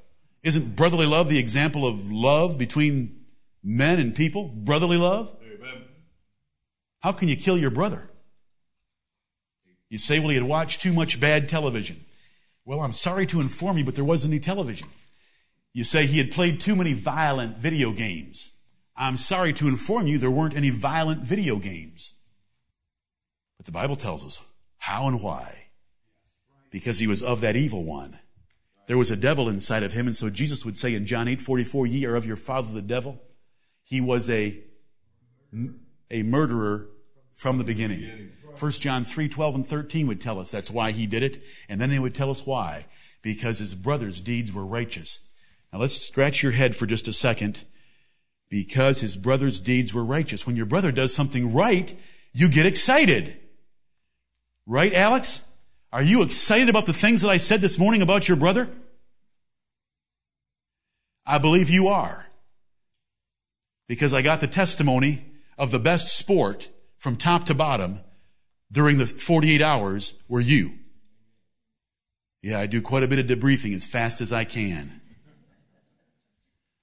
[0.42, 3.24] Isn't brotherly love the example of love between
[3.62, 4.44] men and people?
[4.44, 5.34] Brotherly love?
[5.42, 5.84] Amen.
[7.00, 8.08] How can you kill your brother?
[9.88, 12.04] You say, well, he had watched too much bad television.
[12.64, 14.88] Well, I'm sorry to inform you, but there wasn't any television.
[15.74, 18.50] You say he had played too many violent video games.
[18.96, 22.14] I'm sorry to inform you there weren't any violent video games.
[23.56, 24.44] But the Bible tells us
[24.78, 25.68] how and why.
[26.70, 28.18] Because he was of that evil one.
[28.86, 31.40] There was a devil inside of him, and so Jesus would say in John 8
[31.40, 33.22] 44, Ye are of your father the devil.
[33.84, 34.62] He was a,
[36.10, 36.88] a murderer
[37.34, 38.32] from the beginning.
[38.58, 41.80] 1 John 3 12 and 13 would tell us that's why he did it, and
[41.80, 42.86] then they would tell us why.
[43.22, 45.20] Because his brother's deeds were righteous.
[45.72, 47.64] Now let's scratch your head for just a second.
[48.52, 50.46] Because his brother's deeds were righteous.
[50.46, 51.94] When your brother does something right,
[52.34, 53.34] you get excited.
[54.66, 55.40] Right, Alex?
[55.90, 58.68] Are you excited about the things that I said this morning about your brother?
[61.24, 62.26] I believe you are.
[63.88, 65.24] Because I got the testimony
[65.56, 68.00] of the best sport from top to bottom
[68.70, 70.72] during the 48 hours were you.
[72.42, 75.01] Yeah, I do quite a bit of debriefing as fast as I can.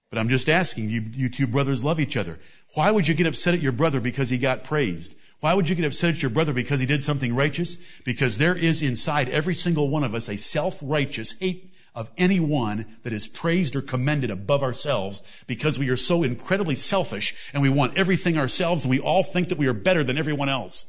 [0.09, 2.39] But I'm just asking, you, you two brothers love each other.
[2.73, 5.15] Why would you get upset at your brother because he got praised?
[5.39, 7.77] Why would you get upset at your brother because he did something righteous?
[8.03, 13.13] Because there is inside every single one of us a self-righteous hate of anyone that
[13.13, 17.97] is praised or commended above ourselves because we are so incredibly selfish and we want
[17.97, 20.85] everything ourselves and we all think that we are better than everyone else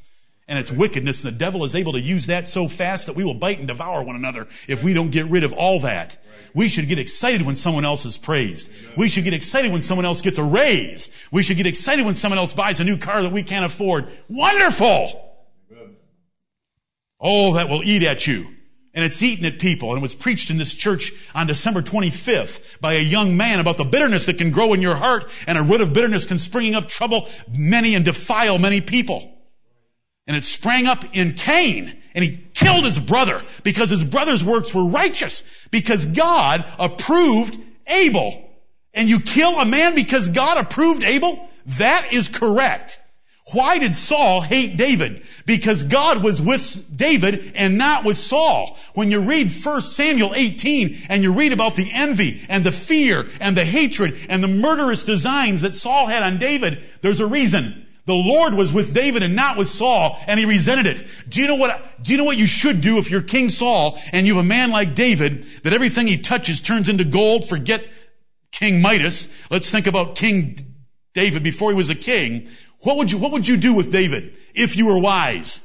[0.51, 3.23] and it's wickedness, and the devil is able to use that so fast that we
[3.23, 6.19] will bite and devour one another if we don't get rid of all that.
[6.55, 8.69] We should get excited when someone else is praised.
[8.97, 11.09] We should get excited when someone else gets a raise.
[11.31, 14.09] We should get excited when someone else buys a new car that we can't afford.
[14.29, 15.25] Wonderful!
[17.21, 18.49] Oh, that will eat at you.
[18.93, 19.91] And it's eaten at people.
[19.91, 23.77] And it was preached in this church on December 25th by a young man about
[23.77, 26.75] the bitterness that can grow in your heart and a root of bitterness can spring
[26.75, 29.37] up trouble many and defile many people.
[30.31, 31.93] And it sprang up in Cain.
[32.15, 35.43] And he killed his brother because his brother's works were righteous.
[35.73, 38.49] Because God approved Abel.
[38.95, 41.49] And you kill a man because God approved Abel?
[41.79, 43.01] That is correct.
[43.55, 45.25] Why did Saul hate David?
[45.47, 48.79] Because God was with David and not with Saul.
[48.95, 53.27] When you read 1 Samuel 18 and you read about the envy and the fear
[53.41, 57.89] and the hatred and the murderous designs that Saul had on David, there's a reason.
[58.11, 61.07] The Lord was with David and not with Saul, and he resented it.
[61.29, 64.01] Do you know what, do you know what you should do if you're King Saul
[64.13, 67.49] and you have a man like David that everything he touches turns into gold?
[67.49, 67.85] Forget
[68.51, 69.29] King Midas.
[69.49, 70.59] Let's think about King
[71.15, 72.49] David before he was a king.
[72.81, 75.61] What would you, what would you do with David if you were wise?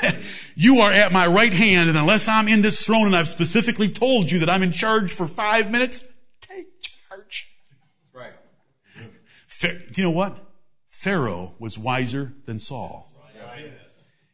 [0.54, 3.88] you are at my right hand, and unless I'm in this throne and I've specifically
[3.88, 6.04] told you that I'm in charge for five minutes,
[6.40, 7.52] take charge.
[8.12, 8.34] Right.
[9.48, 10.43] Fa- you know what?
[11.04, 13.12] Pharaoh was wiser than Saul.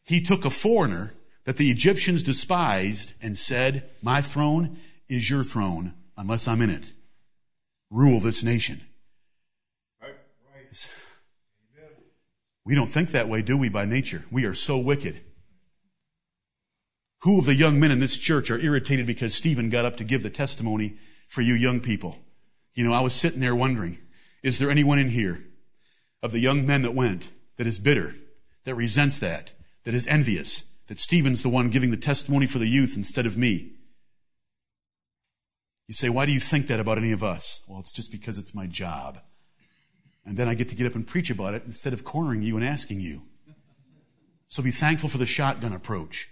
[0.04, 5.94] He took a foreigner that the Egyptians despised and said, My throne is your throne
[6.16, 6.92] unless I'm in it.
[7.90, 8.82] Rule this nation.
[12.64, 14.22] We don't think that way, do we, by nature?
[14.30, 15.20] We are so wicked.
[17.22, 20.04] Who of the young men in this church are irritated because Stephen got up to
[20.04, 22.16] give the testimony for you young people?
[22.74, 23.98] You know, I was sitting there wondering,
[24.44, 25.40] is there anyone in here
[26.22, 28.14] of the young men that went that is bitter,
[28.64, 29.52] that resents that,
[29.84, 33.36] that is envious, that Stephen's the one giving the testimony for the youth instead of
[33.36, 33.72] me?
[35.86, 37.60] You say, why do you think that about any of us?
[37.66, 39.18] Well, it's just because it's my job.
[40.24, 42.56] And then I get to get up and preach about it instead of cornering you
[42.56, 43.22] and asking you.
[44.48, 46.28] So be thankful for the shotgun approach.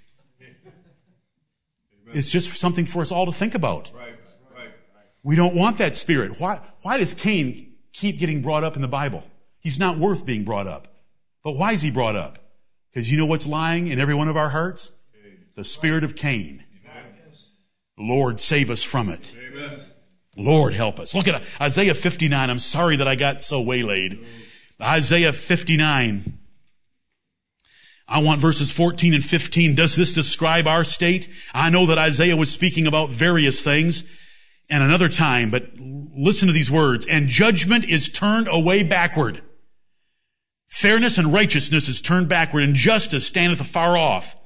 [2.12, 3.92] It's just something for us all to think about.
[3.94, 4.14] Right.
[4.54, 4.70] Right.
[5.22, 6.40] We don't want that spirit.
[6.40, 9.22] Why, why does Cain keep getting brought up in the Bible?
[9.60, 10.88] He's not worth being brought up.
[11.42, 12.38] But why is he brought up?
[12.90, 14.92] Because you know what's lying in every one of our hearts?
[15.54, 16.64] The spirit of Cain.
[17.98, 19.34] Lord, save us from it.
[19.36, 19.80] Amen.
[20.36, 21.14] Lord, help us.
[21.14, 22.48] Look at Isaiah 59.
[22.48, 24.24] I'm sorry that I got so waylaid.
[24.80, 26.38] Isaiah 59.
[28.06, 29.74] I want verses 14 and 15.
[29.74, 31.28] Does this describe our state?
[31.52, 34.04] I know that Isaiah was speaking about various things
[34.70, 37.04] and another time, but listen to these words.
[37.04, 39.42] And judgment is turned away backward.
[40.68, 44.36] Fairness and righteousness is turned backward and justice standeth afar off.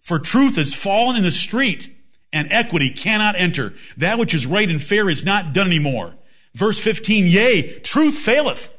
[0.00, 1.92] For truth is fallen in the street
[2.32, 3.74] and equity cannot enter.
[3.96, 6.14] That which is right and fair is not done anymore.
[6.54, 8.70] Verse 15, yea, truth faileth.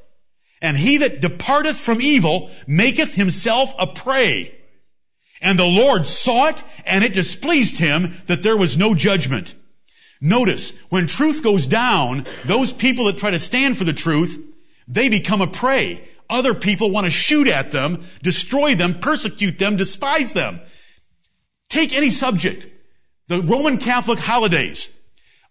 [0.62, 4.56] And he that departeth from evil maketh himself a prey.
[5.42, 9.56] And the Lord saw it, and it displeased him that there was no judgment.
[10.22, 14.42] Notice, when truth goes down, those people that try to stand for the truth,
[14.88, 16.02] they become a prey.
[16.34, 20.62] Other people want to shoot at them, destroy them, persecute them, despise them.
[21.70, 22.66] Take any subject.
[23.28, 24.90] The Roman Catholic holidays.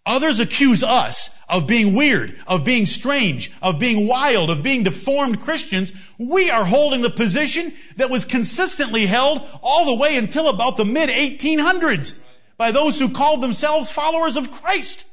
[0.05, 5.39] Others accuse us of being weird, of being strange, of being wild, of being deformed
[5.39, 5.93] Christians.
[6.19, 10.83] We are holding the position that was consistently held all the way until about the
[10.83, 12.19] mid 1800s
[12.57, 15.05] by those who called themselves followers of Christ.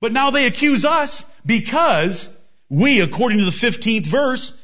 [0.00, 2.34] But now they accuse us because
[2.70, 4.58] we, according to the 15th verse,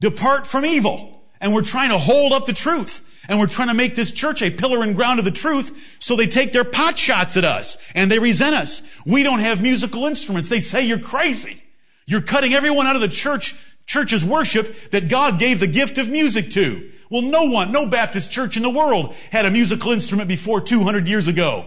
[0.00, 1.22] depart from evil.
[1.40, 3.02] And we're trying to hold up the truth.
[3.28, 6.14] And we're trying to make this church a pillar and ground of the truth, so
[6.14, 8.82] they take their pot shots at us, and they resent us.
[9.06, 10.50] We don't have musical instruments.
[10.50, 11.62] They say you're crazy.
[12.06, 13.54] You're cutting everyone out of the church,
[13.86, 16.90] church's worship that God gave the gift of music to.
[17.10, 21.08] Well, no one, no Baptist church in the world had a musical instrument before 200
[21.08, 21.66] years ago.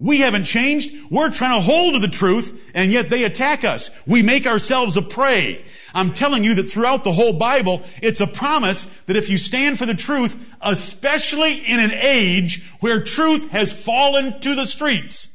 [0.00, 0.94] We haven't changed.
[1.10, 3.90] We're trying to hold to the truth, and yet they attack us.
[4.06, 5.62] We make ourselves a prey.
[5.94, 9.78] I'm telling you that throughout the whole Bible, it's a promise that if you stand
[9.78, 15.28] for the truth, especially in an age where truth has fallen to the streets,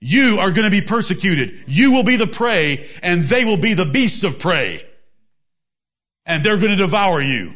[0.00, 1.64] you are going to be persecuted.
[1.68, 4.82] You will be the prey, and they will be the beasts of prey.
[6.26, 7.52] And they're going to devour you.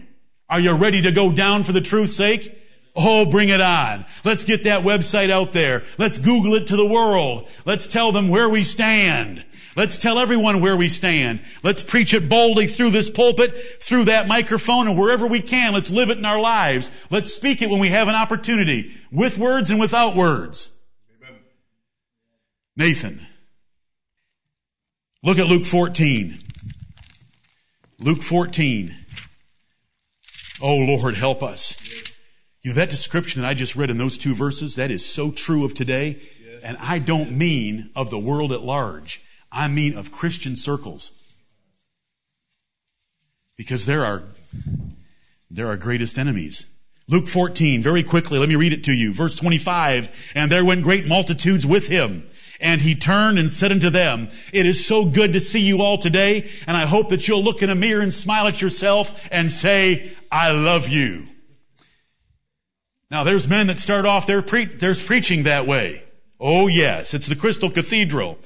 [0.49, 2.57] Are you ready to go down for the truth's sake?
[2.97, 4.05] Oh, bring it on.
[4.25, 5.85] Let's get that website out there.
[5.97, 7.49] Let's Google it to the world.
[7.65, 9.45] Let's tell them where we stand.
[9.77, 11.41] Let's tell everyone where we stand.
[11.63, 15.73] Let's preach it boldly through this pulpit, through that microphone, and wherever we can.
[15.73, 16.91] Let's live it in our lives.
[17.11, 20.71] Let's speak it when we have an opportunity, with words and without words.
[21.23, 21.39] Amen.
[22.77, 23.27] Nathan.
[25.23, 26.39] Look at Luke 14.
[28.01, 28.97] Luke 14.
[30.61, 31.77] Oh Lord, help us.
[32.63, 35.31] You know, that description that I just read in those two verses, that is so
[35.31, 36.21] true of today.
[36.63, 39.23] And I don't mean of the world at large.
[39.51, 41.13] I mean of Christian circles.
[43.57, 44.25] Because there are,
[45.51, 46.67] they're our greatest enemies.
[47.09, 49.13] Luke 14, very quickly, let me read it to you.
[49.13, 52.27] Verse 25, and there went great multitudes with him.
[52.61, 55.97] And he turned and said unto them, It is so good to see you all
[55.97, 59.51] today, and I hope that you'll look in a mirror and smile at yourself and
[59.51, 61.27] say, I love you.
[63.11, 66.05] Now there's men that start off their, pre- there's preaching that way.
[66.39, 68.39] Oh yes, it's the Crystal Cathedral.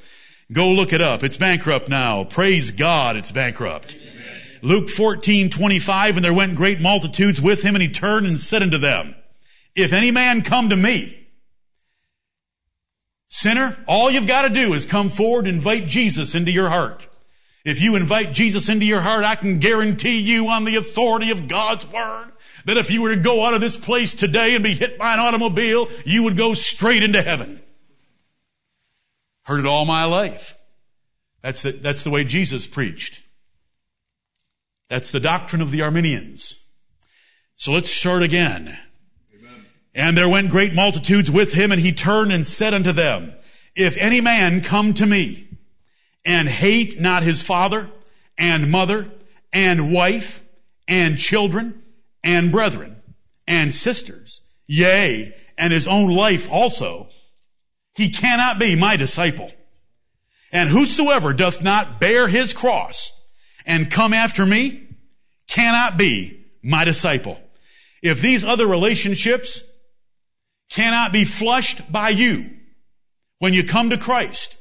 [0.53, 1.23] Go look it up.
[1.23, 2.25] It's bankrupt now.
[2.25, 3.97] Praise God, it's bankrupt.
[3.97, 4.15] Amen.
[4.63, 8.63] Luke 14, 25, and there went great multitudes with him, and he turned and said
[8.63, 9.15] unto them,
[9.77, 11.29] If any man come to me,
[13.29, 17.07] sinner, all you've got to do is come forward and invite Jesus into your heart.
[17.65, 21.49] If you invite Jesus into your heart, I can guarantee you on the authority of
[21.49, 22.33] God's word
[22.65, 25.15] that if you were to go out of this place today and be hit by
[25.15, 27.61] an automobile, you would go straight into heaven.
[29.45, 30.59] Heard it all my life.
[31.43, 33.23] That's the, that's the way Jesus preached.
[34.89, 36.57] That's the doctrine of the Arminians.
[37.55, 38.77] So let's start again.
[39.35, 39.67] Amen.
[39.95, 43.35] And there went great multitudes with him, and he turned and said unto them,
[43.77, 45.45] If any man come to me
[46.25, 47.91] and hate not his father
[48.39, 49.11] and mother
[49.53, 50.43] and wife
[50.89, 51.83] and children
[52.25, 53.01] and brethren
[53.47, 57.09] and sisters, yea, and his own life also,
[57.95, 59.53] he cannot be my disciple.
[60.51, 63.13] And whosoever doth not bear his cross
[63.67, 64.89] and come after me
[65.49, 67.39] cannot be my disciple.
[68.03, 69.63] If these other relationships
[70.71, 72.51] cannot be flushed by you
[73.39, 74.57] when you come to Christ,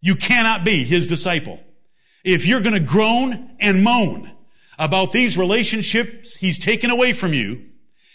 [0.00, 1.60] you cannot be his disciple.
[2.24, 4.30] If you're going to groan and moan
[4.80, 7.62] about these relationships he's taken away from you,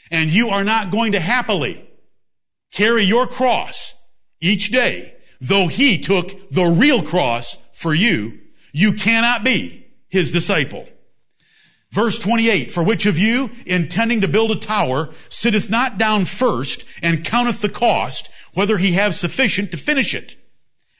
[0.09, 1.87] and you are not going to happily
[2.71, 3.93] carry your cross
[4.41, 8.39] each day, though he took the real cross for you,
[8.73, 10.87] you cannot be his disciple.
[11.91, 16.83] Verse 28, for which of you, intending to build a tower, sitteth not down first
[17.03, 20.35] and counteth the cost, whether he have sufficient to finish it?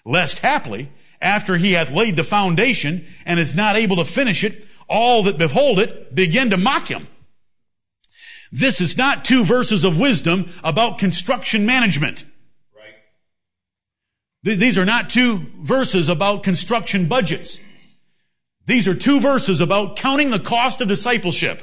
[0.05, 4.65] Lest haply, after he hath laid the foundation and is not able to finish it,
[4.87, 7.07] all that behold it begin to mock him.
[8.51, 12.25] This is not two verses of wisdom about construction management.
[12.75, 12.93] Right.
[14.57, 17.59] These are not two verses about construction budgets.
[18.65, 21.61] These are two verses about counting the cost of discipleship.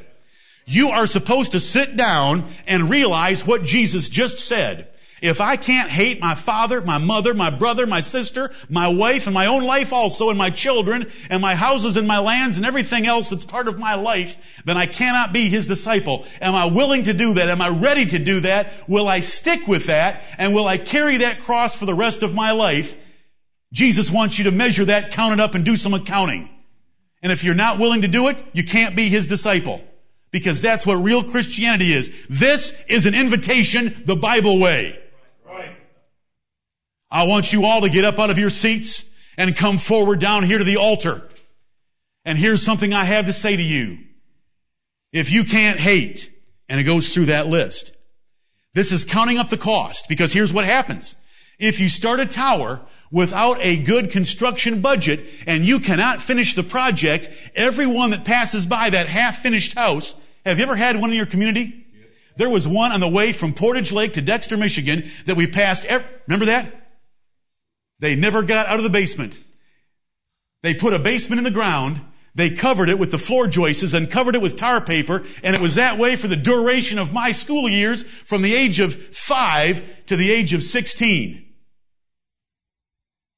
[0.67, 4.89] You are supposed to sit down and realize what Jesus just said.
[5.23, 9.35] If I can't hate my father, my mother, my brother, my sister, my wife, and
[9.35, 13.07] my own life also, and my children, and my houses and my lands, and everything
[13.07, 16.27] else that's part of my life, then I cannot be his disciple.
[16.41, 17.49] Am I willing to do that?
[17.49, 18.73] Am I ready to do that?
[18.89, 20.25] Will I stick with that?
[20.39, 22.97] And will I carry that cross for the rest of my life?
[23.73, 26.51] Jesus wants you to measure that, count it up, and do some accounting.
[27.23, 29.85] And if you're not willing to do it, you can't be his disciple.
[30.33, 32.27] Because that's what real Christianity is.
[32.27, 34.99] This is an invitation the Bible way.
[37.13, 39.05] I want you all to get up out of your seats
[39.37, 41.29] and come forward down here to the altar.
[42.25, 43.99] And here's something I have to say to you.
[45.13, 46.33] If you can't hate,
[46.71, 47.95] and it goes through that list,
[48.73, 51.15] this is counting up the cost because here's what happens.
[51.59, 56.63] If you start a tower without a good construction budget and you cannot finish the
[56.63, 60.15] project, everyone that passes by that half finished house,
[60.47, 61.85] have you ever had one in your community?
[62.39, 65.85] There was one on the way from Portage Lake to Dexter, Michigan that we passed.
[65.85, 66.82] Every, remember that?
[68.03, 69.39] They never got out of the basement.
[70.65, 72.01] They put a basement in the ground.
[72.35, 75.23] They covered it with the floor joists and covered it with tar paper.
[75.45, 78.81] And it was that way for the duration of my school years from the age
[78.81, 81.45] of five to the age of 16.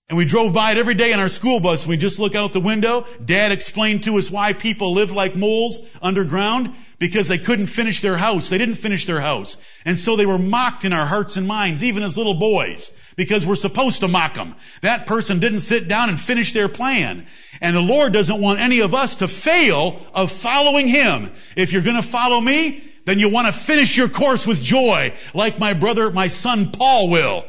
[0.08, 2.34] And we drove by it every day in our school bus and we just look
[2.34, 3.06] out the window.
[3.22, 8.16] Dad explained to us why people live like moles underground because they couldn't finish their
[8.16, 8.48] house.
[8.48, 9.58] They didn't finish their house.
[9.84, 13.46] And so they were mocked in our hearts and minds, even as little boys, because
[13.46, 14.54] we're supposed to mock them.
[14.82, 17.26] That person didn't sit down and finish their plan.
[17.60, 21.32] And the Lord doesn't want any of us to fail of following Him.
[21.56, 25.12] If you're going to follow me, then you want to finish your course with joy,
[25.34, 27.44] like my brother, my son Paul will.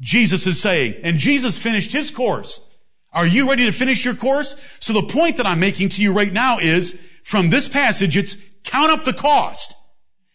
[0.00, 2.66] Jesus is saying, and Jesus finished his course.
[3.12, 4.54] Are you ready to finish your course?
[4.80, 8.36] So the point that I'm making to you right now is, from this passage, it's
[8.64, 9.74] count up the cost.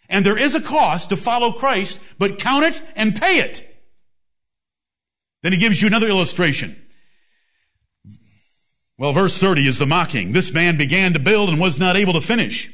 [0.07, 3.74] And there is a cost to follow Christ, but count it and pay it.
[5.45, 6.75] Then he gives you another illustration.
[8.97, 10.31] Well, verse 30 is the mocking.
[10.31, 12.73] This man began to build and was not able to finish.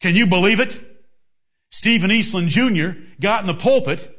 [0.00, 0.80] Can you believe it?
[1.72, 2.90] Stephen Eastland Jr.
[3.18, 4.16] got in the pulpit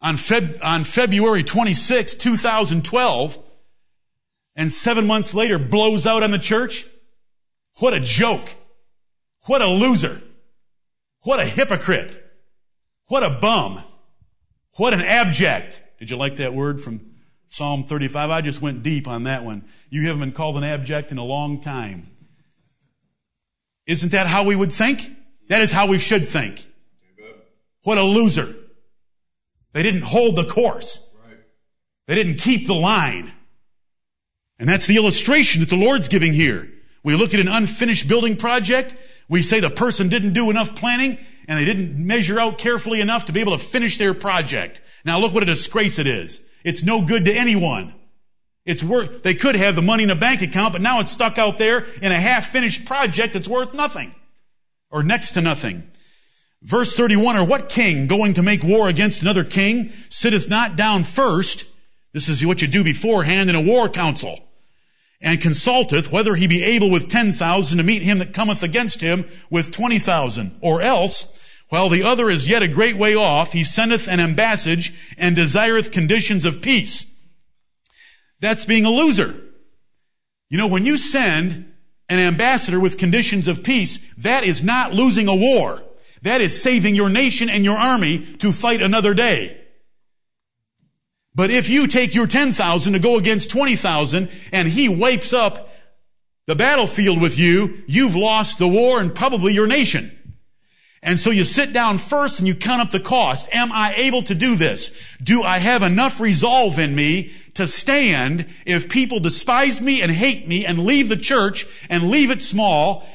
[0.00, 3.38] on, Feb- on February 26, 2012,
[4.56, 6.86] and seven months later blows out on the church.
[7.80, 8.48] What a joke.
[9.44, 10.22] What a loser.
[11.24, 12.18] What a hypocrite.
[13.08, 13.84] What a bum.
[14.78, 15.82] What an abject.
[16.04, 17.00] Did you like that word from
[17.46, 18.28] Psalm 35?
[18.28, 19.64] I just went deep on that one.
[19.88, 22.10] You haven't been called an abject in a long time.
[23.86, 25.00] Isn't that how we would think?
[25.48, 26.66] That is how we should think.
[27.84, 28.54] What a loser.
[29.72, 30.98] They didn't hold the course.
[32.06, 33.32] They didn't keep the line.
[34.58, 36.70] And that's the illustration that the Lord's giving here.
[37.02, 38.94] We look at an unfinished building project.
[39.28, 43.26] We say the person didn't do enough planning and they didn't measure out carefully enough
[43.26, 44.80] to be able to finish their project.
[45.04, 46.40] Now look what a disgrace it is.
[46.64, 47.94] It's no good to anyone.
[48.64, 51.36] It's worth, they could have the money in a bank account, but now it's stuck
[51.36, 54.14] out there in a half finished project that's worth nothing.
[54.90, 55.82] or next to nothing.
[56.62, 61.02] Verse 31, or what king going to make war against another king sitteth not down
[61.04, 61.66] first?
[62.12, 64.38] This is what you do beforehand in a war council.
[65.20, 69.24] And consulteth whether he be able with 10,000 to meet him that cometh against him
[69.48, 70.58] with 20,000.
[70.60, 74.92] Or else, while the other is yet a great way off, he sendeth an ambassage
[75.18, 77.06] and desireth conditions of peace.
[78.40, 79.40] That's being a loser.
[80.50, 81.72] You know, when you send
[82.08, 85.82] an ambassador with conditions of peace, that is not losing a war.
[86.22, 89.63] That is saving your nation and your army to fight another day.
[91.34, 95.70] But if you take your 10,000 to go against 20,000 and he wipes up
[96.46, 100.16] the battlefield with you, you've lost the war and probably your nation.
[101.02, 103.54] And so you sit down first and you count up the cost.
[103.54, 105.16] Am I able to do this?
[105.22, 110.48] Do I have enough resolve in me to stand if people despise me and hate
[110.48, 113.06] me and leave the church and leave it small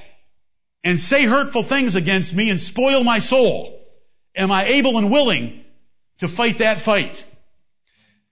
[0.84, 3.76] and say hurtful things against me and spoil my soul?
[4.36, 5.64] Am I able and willing
[6.20, 7.26] to fight that fight?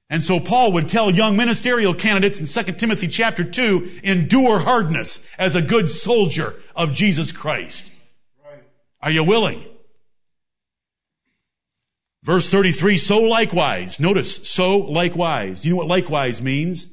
[0.10, 5.20] And so Paul would tell young ministerial candidates in 2 Timothy chapter 2, endure hardness
[5.38, 7.92] as a good soldier of Jesus Christ.
[8.44, 8.64] Right.
[9.02, 9.66] Are you willing?
[12.24, 14.00] Verse 33, so likewise.
[14.00, 15.62] Notice, so likewise.
[15.62, 16.88] Do you know what likewise means?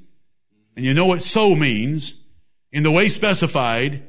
[0.76, 2.20] And you know what so means?
[2.72, 4.02] In the way specified,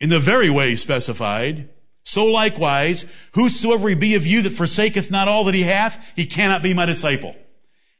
[0.00, 1.68] in the very way specified,
[2.02, 6.26] so likewise, whosoever he be of you that forsaketh not all that he hath, he
[6.26, 7.36] cannot be my disciple.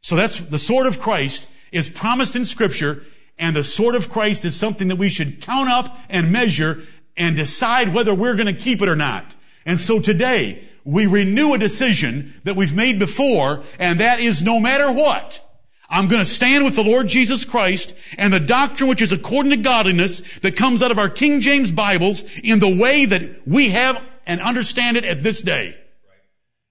[0.07, 3.03] So that's the sword of Christ is promised in scripture
[3.41, 6.85] and the sword of Christ is something that we should count up and measure
[7.17, 9.35] and decide whether we're going to keep it or not.
[9.65, 14.61] And so today we renew a decision that we've made before and that is no
[14.61, 15.45] matter what.
[15.91, 19.51] I'm going to stand with the Lord Jesus Christ and the doctrine which is according
[19.51, 23.71] to godliness that comes out of our King James Bibles in the way that we
[23.71, 25.77] have and understand it at this day.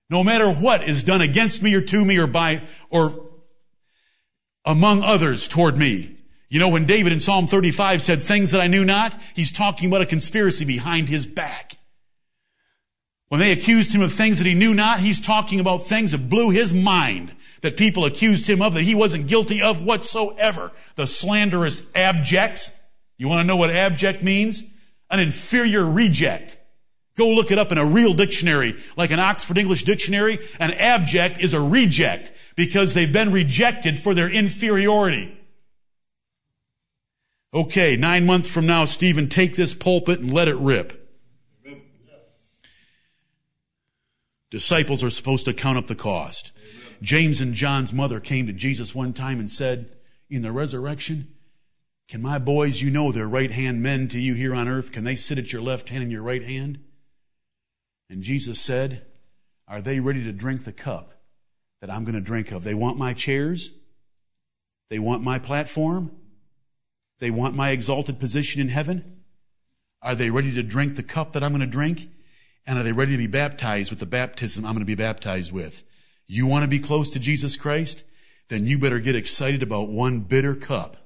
[0.10, 3.25] No matter what is done against me or to me or by, or
[4.66, 6.16] among others toward me.
[6.50, 9.88] You know, when David in Psalm 35 said things that I knew not, he's talking
[9.88, 11.78] about a conspiracy behind his back.
[13.30, 16.30] When they accused him of things that he knew not, he's talking about things that
[16.30, 20.72] blew his mind that people accused him of that he wasn't guilty of whatsoever.
[20.96, 22.72] The slanderous abjects.
[23.18, 24.64] You want to know what abject means?
[25.10, 26.58] An inferior reject.
[27.16, 30.40] Go look it up in a real dictionary, like an Oxford English dictionary.
[30.60, 35.38] An abject is a reject because they've been rejected for their inferiority.
[37.54, 41.02] Okay, nine months from now, Stephen, take this pulpit and let it rip.
[44.52, 46.52] Disciples are supposed to count up the cost.
[47.02, 49.90] James and John's mother came to Jesus one time and said,
[50.30, 51.30] in the resurrection,
[52.08, 55.04] can my boys, you know they're right hand men to you here on earth, can
[55.04, 56.80] they sit at your left hand and your right hand?
[58.10, 59.06] And Jesus said,
[59.68, 61.14] Are they ready to drink the cup
[61.82, 62.64] that I'm going to drink of?
[62.64, 63.72] They want my chairs.
[64.90, 66.12] They want my platform.
[67.20, 69.24] They want my exalted position in heaven.
[70.02, 72.10] Are they ready to drink the cup that I'm going to drink?
[72.68, 75.52] And are they ready to be baptized with the baptism I'm going to be baptized
[75.52, 75.84] with?
[76.28, 78.04] You want to be close to Jesus Christ?
[78.50, 80.98] Then you better get excited about one bitter cup.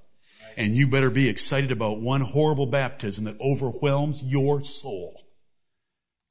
[0.58, 5.29] And you better be excited about one horrible baptism that overwhelms your soul.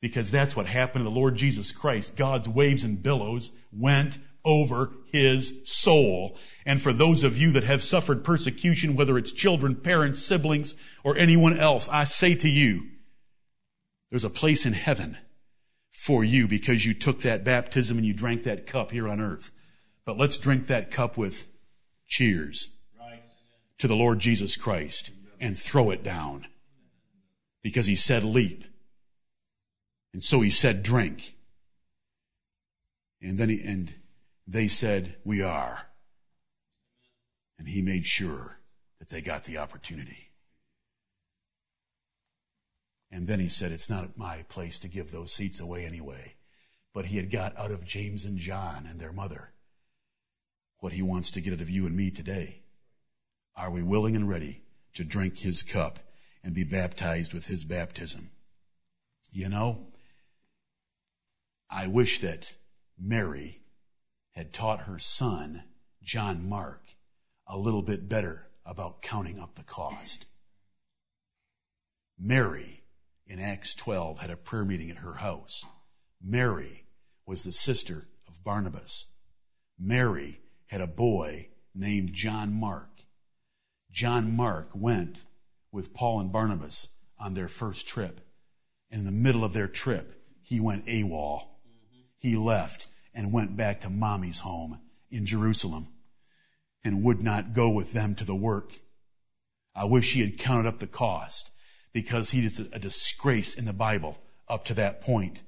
[0.01, 2.17] Because that's what happened to the Lord Jesus Christ.
[2.17, 6.39] God's waves and billows went over his soul.
[6.65, 11.17] And for those of you that have suffered persecution, whether it's children, parents, siblings, or
[11.17, 12.87] anyone else, I say to you,
[14.11, 15.19] there's a place in heaven
[15.91, 19.51] for you because you took that baptism and you drank that cup here on earth.
[20.05, 21.47] But let's drink that cup with
[22.07, 22.69] cheers
[23.79, 26.47] to the Lord Jesus Christ and throw it down
[27.63, 28.65] because he said leap
[30.13, 31.35] and so he said, drink.
[33.21, 33.93] And then he, and
[34.47, 35.87] they said, we are.
[37.59, 38.61] And he made sure
[38.99, 40.31] that they got the opportunity.
[43.11, 46.35] And then he said, it's not my place to give those seats away anyway.
[46.95, 49.53] But he had got out of James and John and their mother
[50.81, 52.63] what he wants to get out of you and me today.
[53.57, 54.63] Are we willing and ready
[54.95, 55.99] to drink his cup
[56.45, 58.31] and be baptized with his baptism?
[59.33, 59.88] You know,
[61.71, 62.55] I wish that
[62.99, 63.63] Mary
[64.33, 65.65] had taught her son,
[66.03, 66.95] John Mark,
[67.47, 70.27] a little bit better about counting up the cost.
[72.19, 72.83] Mary,
[73.27, 75.65] in Acts 12, had a prayer meeting at her house.
[76.23, 76.87] Mary
[77.27, 79.07] was the sister of Barnabas.
[79.79, 83.05] Mary had a boy named John Mark.
[83.91, 85.25] John Mark went
[85.71, 86.89] with Paul and Barnabas
[87.19, 88.21] on their first trip.
[88.91, 91.58] And in the middle of their trip, he went AWOL.
[92.19, 95.89] He left and went back to mommy's home in Jerusalem
[96.85, 98.75] and would not go with them to the work.
[99.75, 101.51] I wish he had counted up the cost
[101.93, 105.43] because he is a disgrace in the Bible up to that point.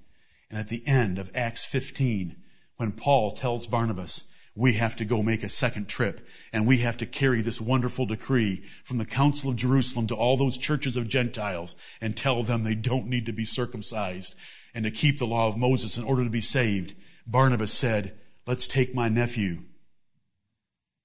[0.48, 2.36] And at the end of Acts 15,
[2.76, 4.24] when Paul tells Barnabas,
[4.56, 8.06] we have to go make a second trip and we have to carry this wonderful
[8.06, 12.64] decree from the Council of Jerusalem to all those churches of Gentiles and tell them
[12.64, 14.34] they don't need to be circumcised
[14.74, 16.96] and to keep the law of Moses in order to be saved.
[17.26, 19.62] Barnabas said, let's take my nephew.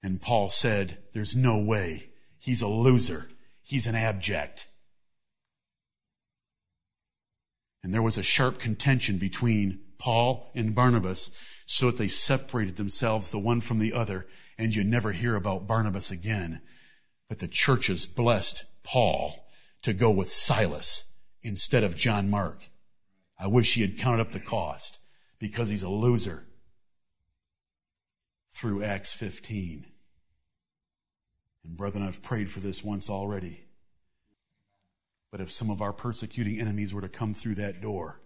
[0.02, 2.10] And Paul said, there's no way.
[2.38, 3.28] He's a loser.
[3.62, 4.68] He's an abject.
[7.82, 11.30] And there was a sharp contention between Paul and Barnabas
[11.66, 14.26] so that they separated themselves the one from the other
[14.58, 16.60] and you never hear about Barnabas again.
[17.28, 19.46] But the churches blessed Paul
[19.82, 21.04] to go with Silas
[21.42, 22.68] instead of John Mark.
[23.38, 24.98] I wish he had counted up the cost
[25.38, 26.46] because he's a loser
[28.50, 29.86] through Acts 15.
[31.64, 33.64] And brethren, I've prayed for this once already.
[35.30, 38.20] But if some of our persecuting enemies were to come through that door,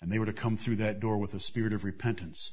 [0.00, 2.52] and they were to come through that door with a spirit of repentance,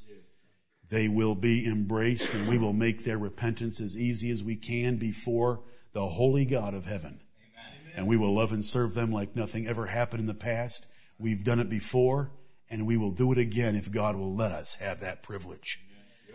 [0.90, 4.98] they will be embraced and we will make their repentance as easy as we can
[4.98, 5.62] before
[5.94, 7.20] the holy God of heaven.
[7.20, 7.94] Amen.
[7.96, 10.88] And we will love and serve them like nothing ever happened in the past.
[11.18, 12.32] We've done it before
[12.70, 15.80] and we will do it again if God will let us have that privilege.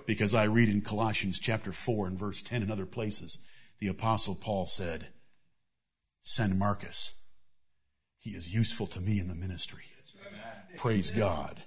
[0.07, 3.41] Because I read in Colossians chapter 4 and verse 10 and other places,
[3.79, 5.09] the apostle Paul said,
[6.21, 7.15] send Marcus.
[8.19, 9.85] He is useful to me in the ministry.
[10.77, 11.63] Praise God.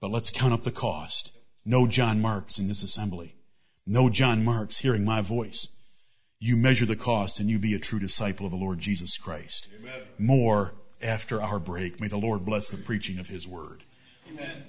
[0.00, 1.32] But let's count up the cost.
[1.64, 3.34] No John Marks in this assembly.
[3.86, 5.68] No John Marks hearing my voice.
[6.38, 9.68] You measure the cost and you be a true disciple of the Lord Jesus Christ.
[9.80, 10.02] Amen.
[10.18, 12.00] More after our break.
[12.00, 13.82] May the Lord bless the preaching of his word.
[14.30, 14.64] Amen.